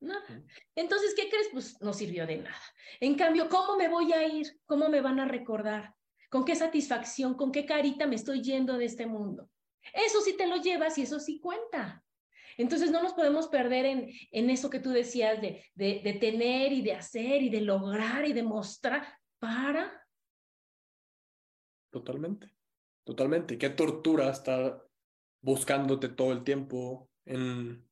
[0.00, 0.20] Nada.
[0.20, 0.44] Nada.
[0.74, 1.48] Entonces, ¿qué crees?
[1.52, 2.62] Pues no sirvió de nada.
[3.00, 4.60] En cambio, ¿cómo me voy a ir?
[4.66, 5.94] ¿Cómo me van a recordar?
[6.32, 9.50] Con qué satisfacción, con qué carita me estoy yendo de este mundo.
[9.92, 12.02] Eso sí te lo llevas y eso sí cuenta.
[12.56, 16.72] Entonces no nos podemos perder en, en eso que tú decías de, de, de tener
[16.72, 19.06] y de hacer y de lograr y de mostrar
[19.38, 20.08] para...
[21.90, 22.50] Totalmente,
[23.04, 23.58] totalmente.
[23.58, 24.82] Qué tortura estar
[25.42, 27.86] buscándote todo el tiempo en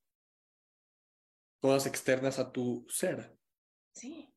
[1.61, 3.37] cosas externas a tu ser.
[3.93, 4.30] Sí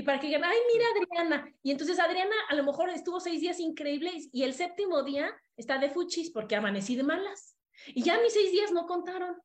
[0.00, 1.54] y para que digan, ay, mira Adriana.
[1.62, 5.76] Y entonces Adriana a lo mejor estuvo seis días increíbles y el séptimo día está
[5.76, 7.58] de fuchis porque amanecí de malas.
[7.88, 9.36] Y ya mis seis días no contaron.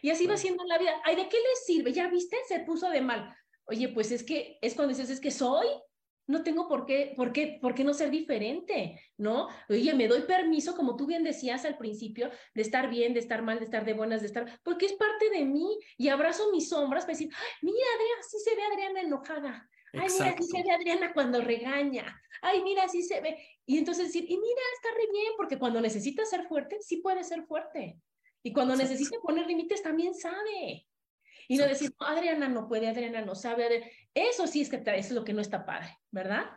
[0.00, 1.02] Y así va siendo la vida.
[1.04, 1.92] Ay, ¿de qué le sirve?
[1.92, 2.38] ¿Ya viste?
[2.48, 3.36] Se puso de mal.
[3.66, 5.66] Oye, pues es que es cuando dices, es que soy.
[6.26, 9.48] No tengo por qué, por qué, por qué no ser diferente, ¿no?
[9.68, 13.42] Oye, me doy permiso, como tú bien decías al principio, de estar bien, de estar
[13.42, 15.78] mal, de estar de buenas, de estar, porque es parte de mí.
[15.98, 17.28] Y abrazo mis sombras para decir,
[17.60, 19.68] mira, Adriana, sí se ve Adriana enojada.
[19.92, 22.20] Ay, mira, así se ve Adriana cuando regaña.
[22.42, 23.36] Ay, mira, así se ve.
[23.66, 27.24] Y entonces decir, y mira, está re bien, porque cuando necesita ser fuerte, sí puede
[27.24, 28.00] ser fuerte.
[28.42, 30.86] Y cuando necesita poner límites, también sabe.
[31.48, 33.92] Y no decir, no, Adriana no puede, Adriana no sabe.
[34.14, 36.50] Eso sí es que eso es lo que no está padre, ¿verdad?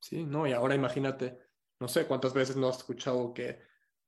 [0.00, 1.36] Sí, no, y ahora imagínate,
[1.80, 3.58] no sé cuántas veces no has escuchado que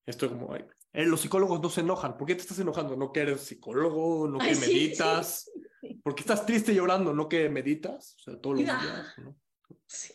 [0.07, 2.17] esto como, eh, los psicólogos no se enojan.
[2.17, 2.97] ¿Por qué te estás enojando?
[2.97, 5.51] No que eres psicólogo, no que meditas.
[5.53, 5.72] ¿Por
[6.05, 7.15] qué estás triste llorando?
[7.15, 8.17] ¿No que meditas?
[8.19, 9.37] O sea, todos los días, ¿no?
[9.87, 10.15] Sí,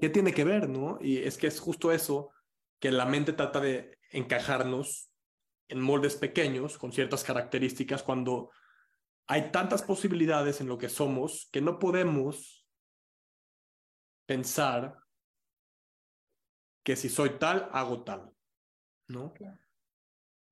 [0.00, 0.98] ¿Qué tiene que ver, no?
[1.00, 2.30] Y es que es justo eso,
[2.80, 5.10] que la mente trata de encajarnos
[5.68, 8.50] en moldes pequeños, con ciertas características, cuando
[9.26, 12.66] hay tantas posibilidades en lo que somos que no podemos
[14.26, 14.98] pensar
[16.84, 18.30] que si soy tal, hago tal,
[19.08, 19.32] ¿no?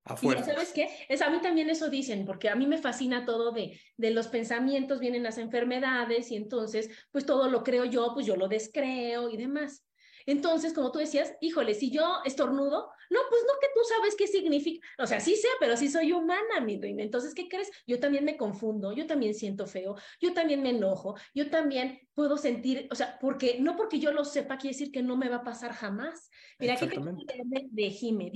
[0.05, 0.43] Afuera.
[0.43, 0.89] ¿Sabes qué?
[1.07, 4.27] Es, a mí también eso dicen, porque a mí me fascina todo de, de los
[4.27, 9.29] pensamientos, vienen las enfermedades y entonces, pues todo lo creo yo, pues yo lo descreo
[9.29, 9.85] y demás.
[10.25, 14.27] Entonces, como tú decías, híjole, si yo estornudo, no, pues no que tú sabes qué
[14.27, 17.03] significa, o sea, sí sé, pero sí soy humana, mi reina.
[17.03, 17.69] Entonces, ¿qué crees?
[17.85, 22.37] Yo también me confundo, yo también siento feo, yo también me enojo, yo también puedo
[22.37, 25.37] sentir, o sea, porque no porque yo lo sepa quiere decir que no me va
[25.37, 26.29] a pasar jamás.
[26.59, 28.29] Mira, aquí tengo de, de Jime,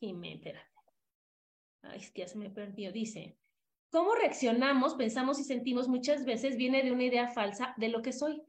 [0.00, 0.66] dicen, me espérate.
[1.82, 2.92] Ay, es que ya se me perdió.
[2.92, 3.38] Dice,
[3.90, 8.12] ¿cómo reaccionamos, pensamos y sentimos muchas veces viene de una idea falsa de lo que
[8.12, 8.42] soy?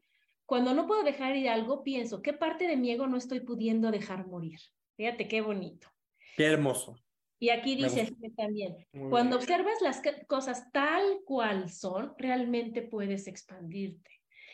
[0.45, 3.91] Cuando no puedo dejar ir algo, pienso, ¿qué parte de mi ego no estoy pudiendo
[3.91, 4.59] dejar morir?
[4.97, 5.87] Fíjate qué bonito.
[6.35, 6.95] Qué hermoso.
[7.41, 8.75] Y aquí dice también,
[9.09, 14.11] cuando observas las cosas tal cual son, realmente puedes expandirte.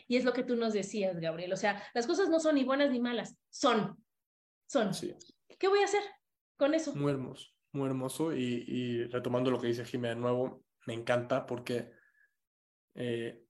[0.08, 1.52] Y es lo que tú nos decías, Gabriel.
[1.52, 3.98] O sea, las cosas no son ni buenas ni malas, son.
[4.68, 4.92] Son.
[5.58, 6.04] ¿Qué voy a hacer
[6.58, 6.94] con eso?
[6.96, 8.34] Muy hermoso, muy hermoso.
[8.34, 11.92] Y, retomando lo que dice Jimé de nuevo, me encanta porque
[12.96, 13.46] eh,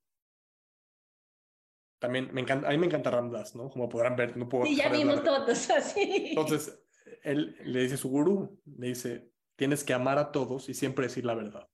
[1.99, 3.69] también me encanta, a mí me encanta Ramdas, ¿no?
[3.69, 4.65] Como podrán ver, no puedo...
[4.65, 6.27] Sí, ya vimos todos así.
[6.29, 6.79] Entonces,
[7.23, 11.07] él le dice a su gurú, le dice, tienes que amar a todos y siempre
[11.07, 11.67] decir la verdad.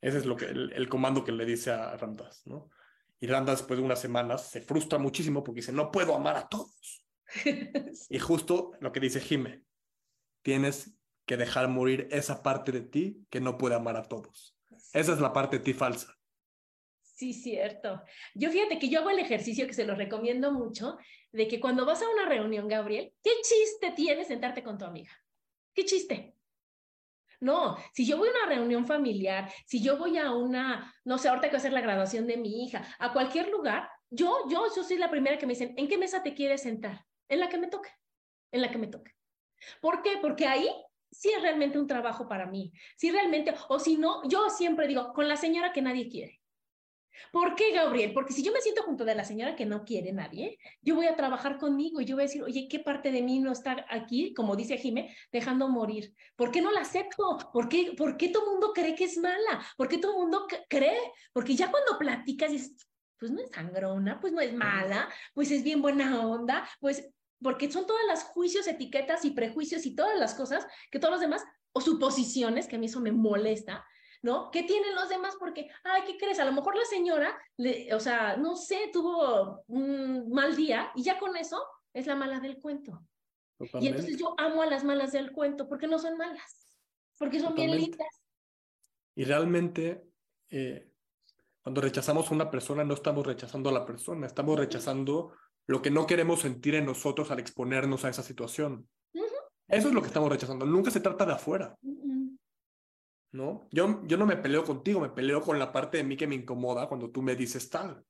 [0.00, 2.70] Ese es lo que, el, comando que le dice a Ramdas, ¿no?
[3.20, 6.48] Y Ramdas después de unas semanas se frustra muchísimo porque dice, no puedo amar a
[6.48, 7.04] todos.
[8.08, 9.64] Y justo lo que dice Jime,
[10.42, 14.56] tienes que dejar morir esa parte de ti que no puede amar a todos.
[14.92, 16.18] Esa es la parte de ti falsa.
[17.02, 18.00] Sí, cierto.
[18.34, 20.96] Yo fíjate que yo hago el ejercicio que se lo recomiendo mucho,
[21.32, 25.10] de que cuando vas a una reunión, Gabriel, ¿qué chiste tiene sentarte con tu amiga?
[25.74, 26.36] ¿Qué chiste?
[27.40, 31.28] No, si yo voy a una reunión familiar, si yo voy a una, no sé,
[31.28, 34.66] ahorita que va a hacer la graduación de mi hija, a cualquier lugar, yo, yo,
[34.74, 37.04] yo soy la primera que me dicen, ¿en qué mesa te quieres sentar?
[37.28, 37.90] En la que me toque,
[38.52, 39.17] en la que me toque.
[39.80, 40.18] ¿Por qué?
[40.20, 40.68] Porque ahí
[41.10, 42.72] sí es realmente un trabajo para mí.
[42.96, 46.40] Si realmente, o si no, yo siempre digo, con la señora que nadie quiere.
[47.32, 48.12] ¿Por qué, Gabriel?
[48.12, 51.06] Porque si yo me siento junto de la señora que no quiere nadie, yo voy
[51.06, 53.84] a trabajar conmigo y yo voy a decir, oye, ¿qué parte de mí no está
[53.90, 56.14] aquí, como dice Jimé, dejando morir?
[56.36, 57.38] ¿Por qué no la acepto?
[57.52, 59.64] ¿Por qué, ¿Por qué todo el mundo cree que es mala?
[59.76, 60.98] ¿Por qué todo el mundo cree?
[61.32, 62.88] Porque ya cuando platicas dices,
[63.18, 67.10] pues no es sangrona, pues no es mala, pues es bien buena onda, pues
[67.42, 71.20] porque son todas las juicios, etiquetas y prejuicios y todas las cosas que todos los
[71.20, 73.84] demás, o suposiciones, que a mí eso me molesta,
[74.22, 74.50] ¿no?
[74.50, 75.36] ¿Qué tienen los demás?
[75.38, 76.38] Porque, ay, ¿qué crees?
[76.40, 81.02] A lo mejor la señora, le, o sea, no sé, tuvo un mal día y
[81.02, 81.62] ya con eso
[81.92, 83.02] es la mala del cuento.
[83.80, 86.78] Y entonces yo amo a las malas del cuento porque no son malas,
[87.18, 88.22] porque son bien lindas.
[89.14, 90.04] Y realmente,
[90.50, 90.92] eh,
[91.60, 95.32] cuando rechazamos a una persona, no estamos rechazando a la persona, estamos rechazando
[95.68, 98.88] lo que no queremos sentir en nosotros al exponernos a esa situación.
[99.68, 100.64] Eso es lo que estamos rechazando.
[100.64, 101.76] Nunca se trata de afuera.
[103.32, 103.68] ¿no?
[103.70, 106.34] Yo, yo no me peleo contigo, me peleo con la parte de mí que me
[106.34, 108.02] incomoda cuando tú me dices tal.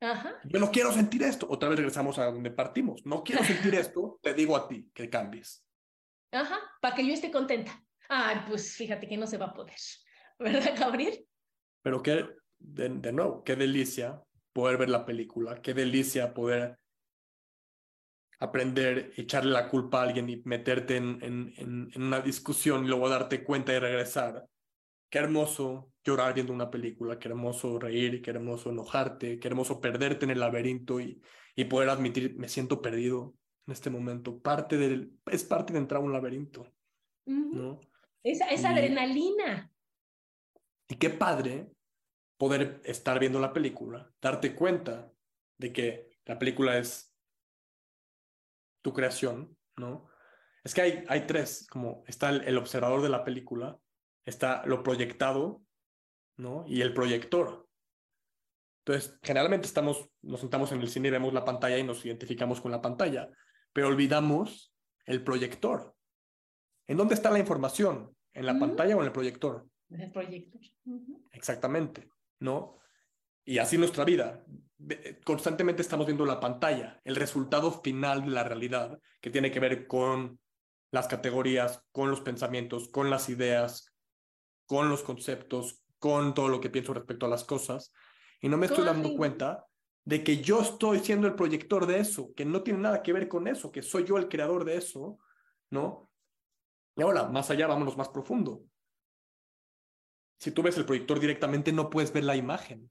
[0.00, 0.40] Ajá.
[0.44, 1.46] Yo no quiero sentir esto.
[1.48, 3.06] Otra vez regresamos a donde partimos.
[3.06, 5.64] No quiero sentir esto, te digo a ti que cambies.
[6.32, 7.80] Ajá, para que yo esté contenta.
[8.08, 9.76] Ay, pues fíjate que no se va a poder.
[10.38, 11.24] ¿Verdad, Gabriel?
[11.82, 12.26] Pero qué,
[12.58, 14.20] de, de nuevo, qué delicia
[14.52, 16.78] poder ver la película, qué delicia poder
[18.44, 23.08] aprender, echarle la culpa a alguien y meterte en, en, en, una discusión y luego
[23.08, 24.46] darte cuenta y regresar
[25.10, 30.24] qué hermoso llorar viendo una película, qué hermoso reír, qué hermoso enojarte, qué hermoso perderte
[30.24, 31.22] en el laberinto y,
[31.56, 33.34] y poder admitir, me siento perdido
[33.66, 34.38] en este momento.
[34.40, 36.66] Parte del, es parte de entrar a un laberinto.
[37.26, 37.80] ¿no?
[38.22, 39.70] Esa, esa adrenalina.
[40.88, 41.70] Y qué padre
[42.36, 45.10] poder estar viendo la película, darte cuenta
[45.56, 47.13] de que la película es
[48.84, 50.06] tu creación, ¿no?
[50.62, 53.78] Es que hay, hay tres, como está el observador de la película,
[54.26, 55.62] está lo proyectado,
[56.36, 56.64] ¿no?
[56.68, 57.66] Y el proyector.
[58.84, 62.60] Entonces, generalmente estamos, nos sentamos en el cine y vemos la pantalla y nos identificamos
[62.60, 63.30] con la pantalla,
[63.72, 64.74] pero olvidamos
[65.06, 65.94] el proyector.
[66.86, 68.14] ¿En dónde está la información?
[68.34, 69.66] ¿En la pantalla o en el proyector?
[69.88, 70.60] En el proyector.
[71.32, 72.10] Exactamente,
[72.40, 72.78] ¿no?
[73.46, 74.44] Y así nuestra vida.
[75.24, 79.86] Constantemente estamos viendo la pantalla, el resultado final de la realidad, que tiene que ver
[79.86, 80.40] con
[80.90, 83.94] las categorías, con los pensamientos, con las ideas,
[84.66, 87.92] con los conceptos, con todo lo que pienso respecto a las cosas,
[88.40, 89.66] y no me estoy dando cuenta
[90.04, 93.26] de que yo estoy siendo el proyector de eso, que no tiene nada que ver
[93.26, 95.18] con eso, que soy yo el creador de eso,
[95.70, 96.10] ¿no?
[96.96, 98.64] Y ahora, más allá, vámonos más profundo.
[100.38, 102.90] Si tú ves el proyector directamente, no puedes ver la imagen.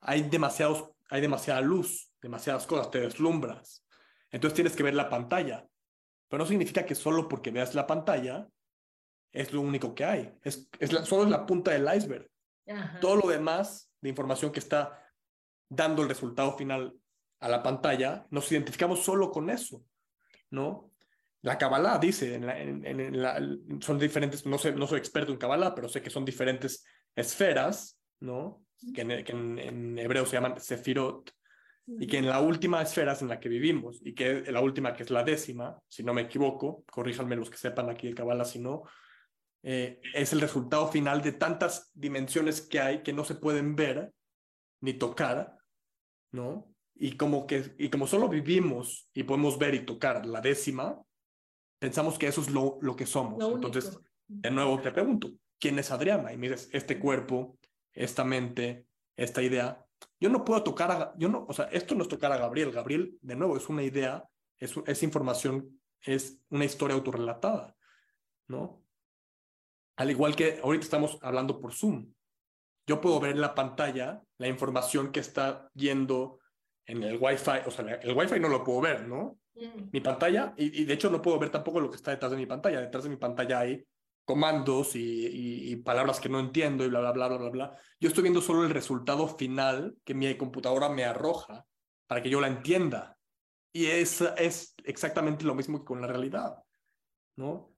[0.00, 3.84] Hay, demasiados, hay demasiada luz, demasiadas cosas, te deslumbras.
[4.30, 5.66] Entonces tienes que ver la pantalla.
[6.28, 8.46] Pero no significa que solo porque veas la pantalla
[9.32, 10.34] es lo único que hay.
[10.42, 12.30] Es, es solo es la punta del iceberg.
[13.00, 15.02] Todo lo demás de información que está
[15.68, 16.94] dando el resultado final
[17.40, 19.84] a la pantalla, nos identificamos solo con eso,
[20.50, 20.92] ¿no?
[21.42, 26.02] La Kabbalah dice, en son diferentes, no, sé, no soy experto en Kabbalah, pero sé
[26.02, 26.84] que son diferentes
[27.14, 28.64] esferas, ¿no?
[28.94, 31.32] Que en, hebreo se llaman sefirot,
[31.86, 34.92] y que en la última esfera es en la que vivimos, y que la última,
[34.92, 38.44] que es la décima, si no me equivoco, corríjanme los que sepan aquí de Kabbalah,
[38.44, 38.82] si no,
[39.62, 44.12] eh, es el resultado final de tantas dimensiones que hay que no se pueden ver
[44.80, 45.56] ni tocar,
[46.30, 46.72] ¿no?
[46.94, 51.00] Y como, que, y como solo vivimos y podemos ver y tocar la décima,
[51.78, 53.42] pensamos que eso es lo, lo que somos.
[53.54, 56.32] Entonces, De nuevo te pregunto, ¿quién es Adriana?
[56.32, 57.58] Y me dices, este cuerpo,
[57.98, 58.86] esta mente,
[59.16, 59.84] esta idea.
[60.20, 62.70] Yo no puedo tocar a, yo no, o sea, esto no es tocar a Gabriel.
[62.70, 64.24] Gabriel, de nuevo, es una idea,
[64.56, 67.76] es, es información, es una historia autorrelatada,
[68.46, 68.84] ¿no?
[69.96, 72.12] Al igual que ahorita estamos hablando por Zoom.
[72.86, 76.38] Yo puedo ver en la pantalla la información que está yendo
[76.86, 79.38] en el Wi-Fi, o sea, el Wi-Fi no lo puedo ver, ¿no?
[79.56, 79.90] Mm.
[79.92, 82.46] Mi pantalla, y, de hecho no puedo ver tampoco lo que está detrás de mi
[82.46, 82.80] pantalla.
[82.80, 83.84] Detrás de mi pantalla hay
[84.28, 87.76] comandos y, palabras que no entiendo y bla, bla, bla, bla, bla, bla.
[87.98, 91.64] Yo estoy viendo solo el resultado final que mi computadora me arroja
[92.06, 93.16] para que yo la entienda.
[93.72, 96.58] Y es, es exactamente lo mismo que con la realidad,
[97.36, 97.72] ¿no?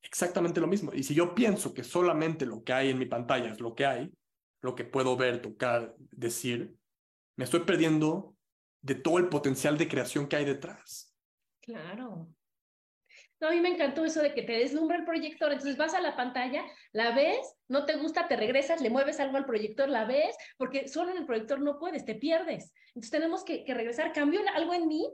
[0.00, 0.90] Exactamente lo mismo.
[0.94, 3.84] Y si yo pienso que solamente lo que hay en mi pantalla es lo que
[3.84, 4.10] hay,
[4.62, 6.74] lo que puedo ver, tocar, decir,
[7.36, 8.36] me estoy perdiendo
[8.80, 11.14] de todo el potencial de creación que hay detrás.
[11.60, 12.30] Claro.
[13.40, 15.50] No, a mí me encantó eso de que te deslumbra el proyector.
[15.50, 19.38] Entonces vas a la pantalla, la ves, no te gusta, te regresas, le mueves algo
[19.38, 22.72] al proyector, la ves, porque solo en el proyector no puedes, te pierdes.
[22.88, 24.12] Entonces tenemos que, regresar.
[24.12, 25.10] Cambió algo en mí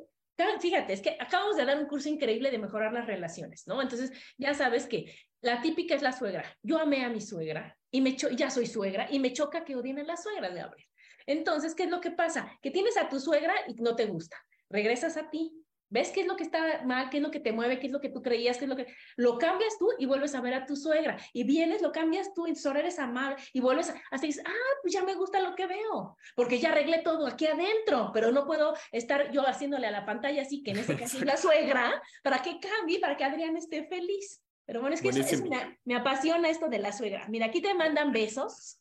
[0.61, 3.81] Fíjate, es que acabamos de dar un curso increíble de mejorar las relaciones, ¿no?
[3.81, 6.45] Entonces, ya sabes que la típica es la suegra.
[6.62, 9.99] Yo amé a mi suegra y me ya soy suegra y me choca que odien
[9.99, 10.89] a la suegra de Gabriel.
[11.27, 12.53] Entonces, ¿qué es lo que pasa?
[12.61, 14.37] Que tienes a tu suegra y no te gusta.
[14.68, 15.53] Regresas a ti,
[15.89, 17.11] ¿Ves qué es lo que está mal?
[17.11, 17.78] ¿Qué es lo que te mueve?
[17.78, 18.59] ¿Qué es lo que tú creías?
[18.59, 18.87] ¿Qué es lo que...
[19.16, 21.16] Lo cambias tú y vuelves a ver a tu suegra.
[21.32, 23.37] Y vienes, lo cambias tú y ahora eres amable.
[23.53, 24.03] Y vuelves a...
[24.11, 26.16] Así dices, ah, pues ya me gusta lo que veo.
[26.34, 28.11] Porque ya arreglé todo aquí adentro.
[28.12, 31.24] Pero no puedo estar yo haciéndole a la pantalla así, que en ese caso es
[31.24, 34.43] la suegra, para que cambie, para que Adrián esté feliz.
[34.64, 35.45] Pero bueno, es que eso,
[35.84, 37.26] me, apasiona esto de la suegra.
[37.28, 38.80] Mira, aquí te mandan besos.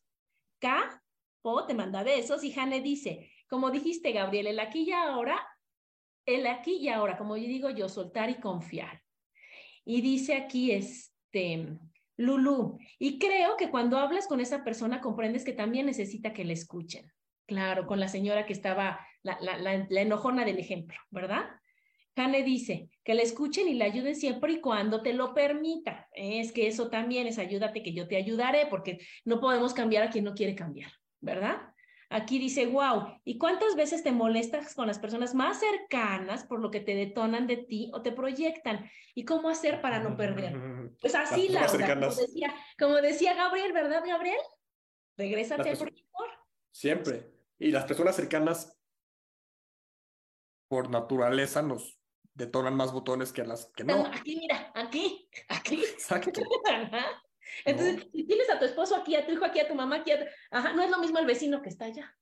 [0.58, 1.02] K,
[1.42, 2.42] O te manda besos.
[2.42, 5.46] Y Jane dice, como dijiste, Gabriel, el aquí y ahora
[6.26, 9.02] el aquí y ahora, como yo digo yo, soltar y confiar.
[9.84, 11.78] Y dice aquí, este,
[12.16, 16.54] Lulu, y creo que cuando hablas con esa persona comprendes que también necesita que le
[16.54, 17.12] escuchen.
[17.46, 21.44] Claro, con la señora que estaba, la, la, la, enojona del ejemplo, ¿verdad?
[22.16, 26.08] Jane dice que le escuchen y le ayuden siempre y cuando te lo permita.
[26.12, 30.10] Es que eso también es ayúdate que yo te ayudaré, porque no podemos cambiar a
[30.10, 31.58] quien no quiere cambiar, ¿verdad?
[32.08, 36.70] Aquí dice, wow, ¿y cuántas veces te molestas con las personas más cercanas por lo
[36.70, 38.88] que te detonan de ti o te proyectan?
[39.14, 40.54] ¿Y cómo hacer para no perder?
[41.00, 44.38] Pues así, la como decía, como decía Gabriel, ¿verdad, Gabriel?
[45.16, 46.28] Regrésate al proyector.
[46.70, 47.32] Siempre.
[47.58, 48.78] Y las personas cercanas,
[50.68, 51.98] por naturaleza, nos
[52.34, 54.06] detonan más botones que las que no.
[54.06, 55.82] Aquí, mira, aquí, aquí.
[55.82, 56.40] Exacto.
[57.64, 60.12] Entonces, si tienes a tu esposo aquí, a tu hijo aquí, a tu mamá aquí,
[60.50, 62.16] ajá, no es lo mismo el vecino que está allá.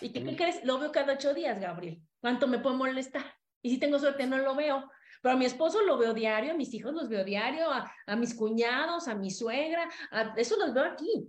[0.00, 0.64] ¿Y qué crees?
[0.64, 2.00] Lo veo cada ocho días, Gabriel.
[2.20, 3.24] ¿Cuánto me puede molestar?
[3.62, 4.90] Y si tengo suerte, no lo veo.
[5.22, 8.16] Pero a mi esposo lo veo diario, a mis hijos los veo diario, a, a
[8.16, 11.28] mis cuñados, a mi suegra, a, eso los veo aquí.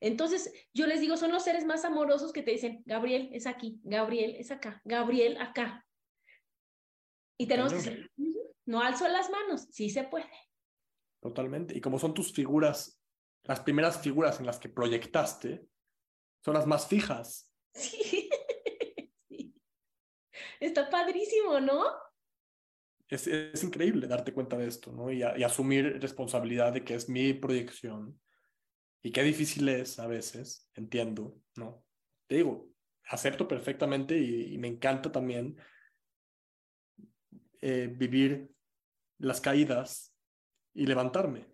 [0.00, 3.80] Entonces, yo les digo, son los seres más amorosos que te dicen, Gabriel es aquí,
[3.82, 5.86] Gabriel es acá, Gabriel acá.
[7.38, 8.10] Y tenemos que decir,
[8.66, 10.30] no alzo las manos, sí se puede.
[11.20, 11.76] Totalmente.
[11.76, 13.00] Y como son tus figuras,
[13.44, 15.66] las primeras figuras en las que proyectaste,
[16.44, 17.48] son las más fijas.
[17.72, 18.28] Sí.
[20.58, 21.84] Está padrísimo, ¿no?
[23.08, 25.10] Es, es, increíble darte cuenta de esto, ¿no?
[25.10, 28.20] Y, y, asumir responsabilidad de que es mi proyección.
[29.02, 31.84] Y qué difícil es a veces, entiendo, ¿no?
[32.26, 32.70] Te digo,
[33.10, 35.56] acepto perfectamente y, me encanta también
[37.60, 38.50] eh, vivir
[39.18, 40.09] las caídas
[40.74, 41.46] y levantarme.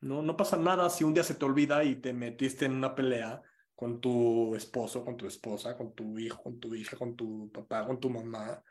[0.00, 2.94] No, no pasa nada si un día se te olvida y te metiste en una
[2.94, 3.40] pelea
[3.74, 7.86] con tu esposo, con tu esposa, con tu hijo, con tu hija, con tu papá,
[7.86, 8.62] con tu mamá.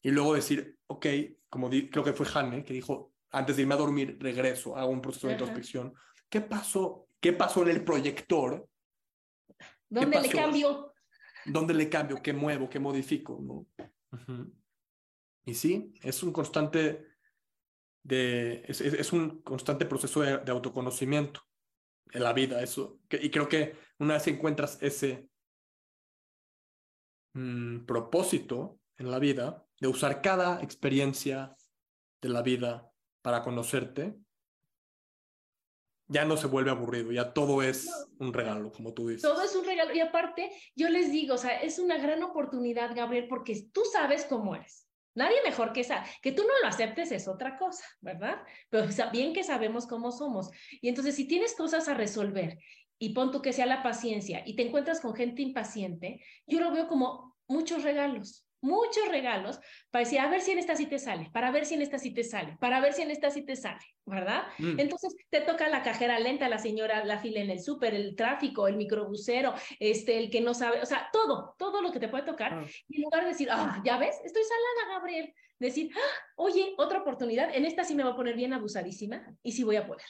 [0.00, 1.06] Y luego decir, ok,
[1.48, 5.02] como creo que fue Jane, que dijo, antes de irme a dormir, regreso, hago un
[5.02, 5.92] proceso de introspección.
[6.28, 7.08] ¿Qué pasó?
[7.20, 8.68] ¿Qué pasó en el proyector?
[9.88, 10.94] ¿Dónde le cambio?
[11.44, 12.22] ¿Dónde le cambio?
[12.22, 12.68] ¿Qué muevo?
[12.68, 13.38] ¿Qué modifico?
[13.42, 13.66] ¿no?
[15.44, 17.07] Y sí, es un constante
[18.06, 21.42] es, un constante proceso de, autoconocimiento
[22.12, 23.00] en la vida, eso.
[23.10, 25.28] y creo que una vez encuentras ese
[27.34, 31.54] mm, propósito en la vida de usar cada experiencia
[32.20, 32.90] de la vida
[33.22, 34.16] para conocerte,
[36.08, 37.88] ya no se vuelve aburrido, ya todo es
[38.18, 39.22] un regalo, como tú dices.
[39.22, 39.94] Todo es un regalo.
[39.94, 44.24] Y aparte, yo les digo, o sea, es una gran oportunidad, Gabriel, porque tú sabes
[44.24, 44.87] cómo eres.
[45.14, 46.04] Nadie mejor que esa.
[46.22, 48.38] Que tú no lo aceptes es otra cosa, ¿verdad?
[48.70, 50.50] Pero bien que sabemos cómo somos.
[50.80, 52.58] Y entonces, si tienes cosas a resolver
[52.98, 56.72] y pon tú que sea la paciencia y te encuentras con gente impaciente, yo lo
[56.72, 58.47] veo como muchos regalos.
[58.60, 61.74] Muchos regalos para decir, a ver si en esta sí te sale, para ver si
[61.74, 64.44] en esta sí te sale, para ver si en esta sí te sale, ¿verdad?
[64.58, 64.80] Mm.
[64.80, 68.66] Entonces te toca la cajera lenta, la señora, la fila en el súper, el tráfico,
[68.68, 72.24] el microbusero, este, el que no sabe, o sea, todo, todo lo que te puede
[72.24, 72.54] tocar.
[72.54, 72.66] Ah.
[72.88, 77.00] Y en lugar de decir, ah, ya ves, estoy salada, Gabriel, decir, ah, oye, otra
[77.00, 80.06] oportunidad, en esta sí me va a poner bien abusadísima y sí voy a poder.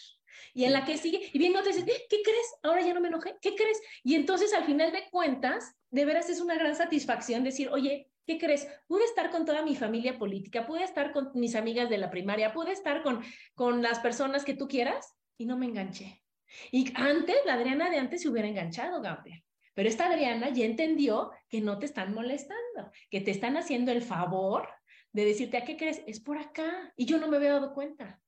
[0.54, 2.54] Y en la que sigue, y bien no te dices, ¿qué crees?
[2.62, 3.80] Ahora ya no me enojé, ¿qué crees?
[4.02, 8.36] Y entonces al final de cuentas, de veras es una gran satisfacción decir, oye, ¿Qué
[8.36, 8.68] crees?
[8.86, 12.52] Pude estar con toda mi familia política, pude estar con mis amigas de la primaria,
[12.52, 13.22] pude estar con,
[13.54, 16.22] con las personas que tú quieras y no me enganché.
[16.70, 19.42] Y antes, la Adriana de antes se hubiera enganchado, Gabriel.
[19.72, 24.02] Pero esta Adriana ya entendió que no te están molestando, que te están haciendo el
[24.02, 24.68] favor
[25.10, 26.02] de decirte, ¿a qué crees?
[26.06, 26.92] Es por acá.
[26.96, 28.20] Y yo no me había dado cuenta.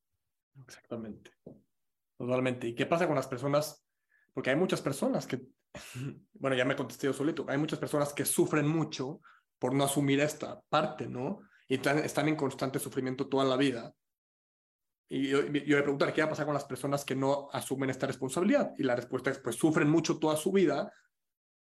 [0.64, 1.30] Exactamente.
[2.16, 2.68] Totalmente.
[2.68, 3.86] ¿Y qué pasa con las personas?
[4.32, 5.42] Porque hay muchas personas que,
[6.32, 9.20] bueno, ya me contesté yo solito, hay muchas personas que sufren mucho
[9.60, 11.42] por no asumir esta parte, ¿no?
[11.68, 13.94] Y están, en constante sufrimiento toda la vida.
[15.08, 17.90] Y yo, yo a preguntar, ¿qué va a pasar con las personas que no asumen
[17.90, 18.72] esta responsabilidad?
[18.78, 20.92] Y la respuesta es, pues sufren mucho toda su vida,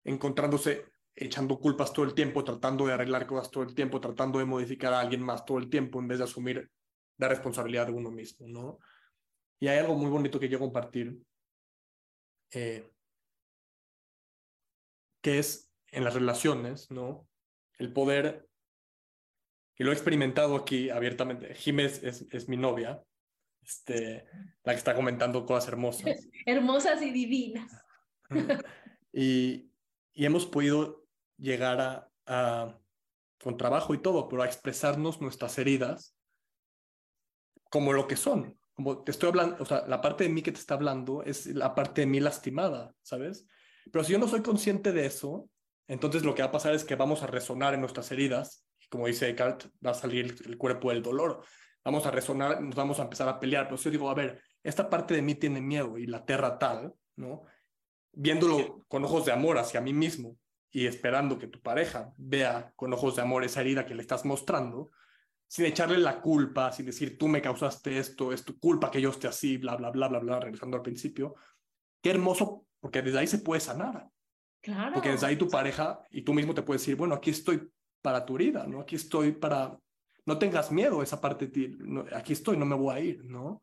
[0.04, 0.84] encontrándose,
[1.14, 4.92] echando culpas todo el tiempo, tratando de arreglar cosas todo el tiempo, tratando de modificar
[4.92, 6.70] a alguien más todo el tiempo, en vez de asumir
[7.16, 8.78] la responsabilidad de uno mismo, ¿no?
[9.58, 11.18] Y hay algo muy bonito que quiero compartir,
[12.52, 12.92] eh,
[15.22, 17.27] que es en las relaciones, ¿no?
[17.78, 18.48] El poder,
[19.76, 23.02] y lo he experimentado aquí abiertamente, Jiménez es, es mi novia,
[23.62, 24.26] este,
[24.64, 26.04] la que está comentando cosas hermosas.
[26.46, 27.70] Hermosas y divinas.
[29.12, 29.70] y,
[30.12, 31.04] y hemos podido
[31.36, 32.78] llegar a, a,
[33.42, 36.16] con trabajo y todo, pero a expresarnos nuestras heridas
[37.70, 38.58] como lo que son.
[38.74, 41.46] Como te estoy hablando, o sea, la parte de mí que te está hablando es
[41.46, 43.46] la parte de mí lastimada, ¿sabes?
[43.92, 45.48] Pero si yo no soy consciente de eso,
[45.88, 49.06] entonces lo que va a pasar es que vamos a resonar en nuestras heridas, como
[49.06, 51.42] dice Eckhart, va a salir el cuerpo del dolor.
[51.84, 53.64] Vamos a resonar, nos vamos a empezar a pelear.
[53.64, 56.58] Pero si yo digo, a ver, esta parte de mí tiene miedo y la tierra
[56.58, 57.44] tal, ¿no?
[58.12, 60.36] Viéndolo con ojos de amor hacia mí mismo
[60.70, 64.24] y esperando que tu pareja vea con ojos de amor esa herida que le estás
[64.26, 64.90] mostrando,
[65.46, 69.10] sin echarle la culpa, sin decir tú me causaste esto, es tu culpa que yo
[69.10, 71.36] esté así, bla, bla, bla, bla, bla, regresando al principio.
[72.02, 74.08] Qué hermoso, porque desde ahí se puede sanar.
[74.94, 77.70] Porque desde ahí tu pareja y tú mismo te puedes decir, bueno, aquí estoy
[78.02, 78.80] para tu herida, ¿no?
[78.80, 79.78] Aquí estoy para...
[80.26, 81.78] No tengas miedo esa parte de ti,
[82.14, 83.62] aquí estoy, no me voy a ir, ¿no?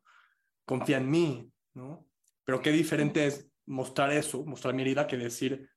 [0.64, 2.06] Confía en mí, ¿no?
[2.44, 5.68] Pero qué diferente es mostrar eso, mostrar mi herida, que decir,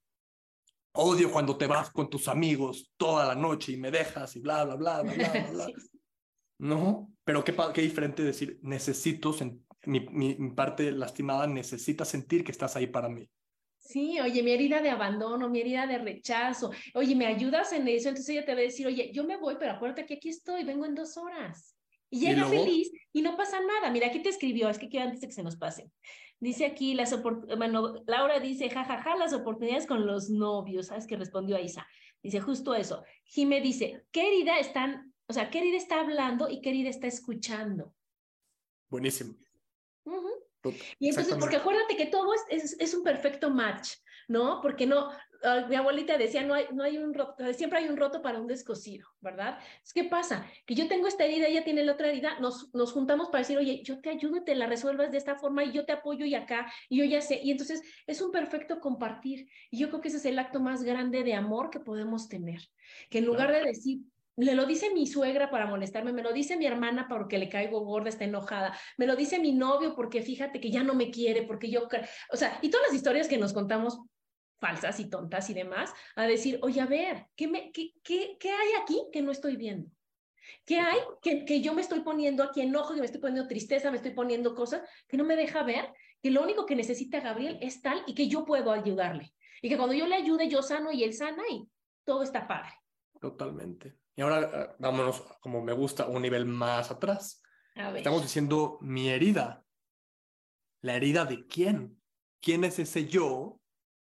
[0.93, 4.65] odio cuando te vas con tus amigos toda la noche y me dejas y bla,
[4.65, 5.67] bla, bla, bla, bla, bla.
[6.59, 7.13] ¿No?
[7.23, 9.35] Pero qué, qué diferente decir, necesito,
[9.85, 13.29] mi, mi, mi parte lastimada necesita sentir que estás ahí para mí.
[13.89, 18.09] Sí, oye, mi herida de abandono, mi herida de rechazo, oye, ¿me ayudas en eso?
[18.09, 20.63] Entonces ella te va a decir, oye, yo me voy, pero acuérdate que aquí estoy,
[20.63, 21.75] vengo en dos horas.
[22.11, 23.89] Y llega feliz y no pasa nada.
[23.89, 25.89] Mira, aquí te escribió, es que quiero antes de que se nos pase.
[26.39, 27.19] Dice aquí, las
[27.57, 31.07] bueno, Laura dice, jajaja, ja, ja, las oportunidades con los novios, ¿sabes?
[31.07, 31.87] Que respondió a Isa.
[32.21, 33.03] Dice justo eso.
[33.25, 37.07] Jime dice, ¿qué herida están, o sea, qué herida está hablando y qué herida está
[37.07, 37.95] escuchando?
[38.91, 39.33] Buenísimo.
[40.99, 43.93] Y entonces, porque acuérdate que todo es, es, un perfecto match,
[44.27, 44.59] ¿no?
[44.61, 45.09] Porque no,
[45.43, 48.39] ah, mi abuelita decía, no hay, no hay un roto, siempre hay un roto para
[48.39, 49.57] un descosido, ¿verdad?
[49.83, 50.45] Es ¿Qué pasa?
[50.65, 53.57] Que yo tengo esta herida, ella tiene la otra herida, nos, nos juntamos para decir,
[53.57, 56.35] oye, yo te ayudo te la resuelvas de esta forma y yo te apoyo y
[56.35, 57.39] acá, y yo ya sé.
[57.41, 59.47] Y entonces es un perfecto compartir.
[59.71, 62.61] Y yo creo que ese es el acto más grande de amor que podemos tener.
[63.09, 63.99] Que en lugar de decir,
[64.39, 67.81] le lo dice mi suegra para molestarme, me lo dice mi hermana porque le caigo
[67.81, 71.43] gorda, está enojada, me lo dice mi novio porque fíjate que ya no me quiere,
[71.43, 71.87] porque yo,
[72.31, 73.99] o sea, y todas las historias que nos contamos
[74.59, 78.49] falsas y tontas y demás, a decir, oye, a ver, ¿qué, me, qué, qué, qué
[78.51, 79.89] hay aquí que no estoy viendo?
[80.65, 83.91] ¿Qué hay que, que yo me estoy poniendo aquí enojo, que me estoy poniendo tristeza,
[83.91, 87.57] me estoy poniendo cosas que no me deja ver que lo único que necesita Gabriel
[87.61, 89.33] es tal y que yo puedo ayudarle?
[89.61, 91.67] Y que cuando yo le ayude, yo sano y él sana y
[92.03, 92.71] todo está padre.
[93.19, 93.95] Totalmente.
[94.19, 97.41] Y ahora eh, vámonos, como me gusta, un nivel más atrás.
[97.95, 99.63] Estamos diciendo mi herida.
[100.81, 102.01] ¿La herida de quién?
[102.41, 103.61] ¿Quién es ese yo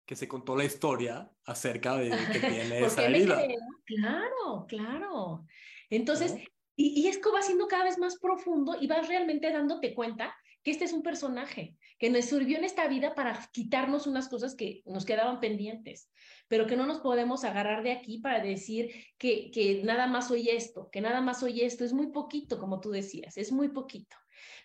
[0.07, 3.43] que se contó la historia acerca de que tiene esa herida?
[3.85, 5.47] Claro, claro.
[5.91, 6.37] Entonces,
[6.77, 10.71] y, y esto va siendo cada vez más profundo y vas realmente dándote cuenta que
[10.71, 14.83] este es un personaje que nos sirvió en esta vida para quitarnos unas cosas que
[14.85, 16.11] nos quedaban pendientes,
[16.49, 20.51] pero que no nos podemos agarrar de aquí para decir que, que nada más soy
[20.51, 24.17] esto, que nada más soy esto, es muy poquito, como tú decías, es muy poquito.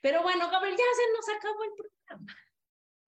[0.02, 2.36] Pero bueno, Gabriel, ya se nos acabó el programa.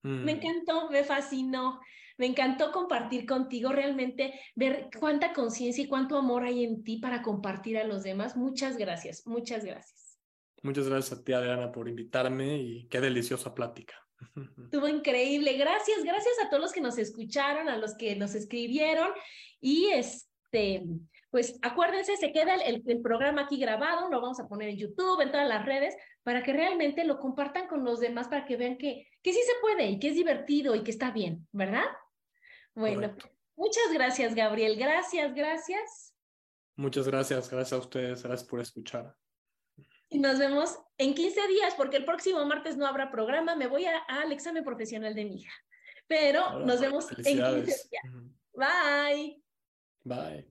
[0.04, 0.38] Me Mm.
[0.38, 1.80] encantó, me fascinó,
[2.18, 7.22] me encantó compartir contigo, realmente ver cuánta conciencia y cuánto amor hay en ti para
[7.22, 8.36] compartir a los demás.
[8.36, 10.20] Muchas gracias, muchas gracias.
[10.64, 13.96] Muchas gracias a ti, Adriana, por invitarme y qué deliciosa plática.
[14.66, 15.54] Estuvo increíble.
[15.58, 19.10] Gracias, gracias a todos los que nos escucharon, a los que nos escribieron
[19.60, 20.84] y este,
[21.30, 25.22] pues acuérdense, se queda el, el- programa aquí grabado, lo vamos a poner en YouTube,
[25.22, 28.78] en todas las redes, para que realmente lo compartan con los demás, para que vean
[28.78, 31.86] que, que sí se puede y que es divertido y que está bien, ¿verdad?
[32.76, 33.30] Bueno, Correcto.
[33.56, 34.78] muchas gracias, Gabriel.
[34.78, 36.14] Gracias, gracias.
[36.76, 39.16] Muchas gracias, gracias a ustedes, gracias por escuchar.
[40.12, 43.56] Y nos vemos en 15 días, porque el próximo martes no habrá programa.
[43.56, 45.54] Me voy a- al examen profesional de mi hija.
[46.06, 47.90] Pero nos vemos en 15 Felicidades.
[47.90, 48.04] días.
[48.54, 49.42] Bye.
[50.04, 50.51] Bye.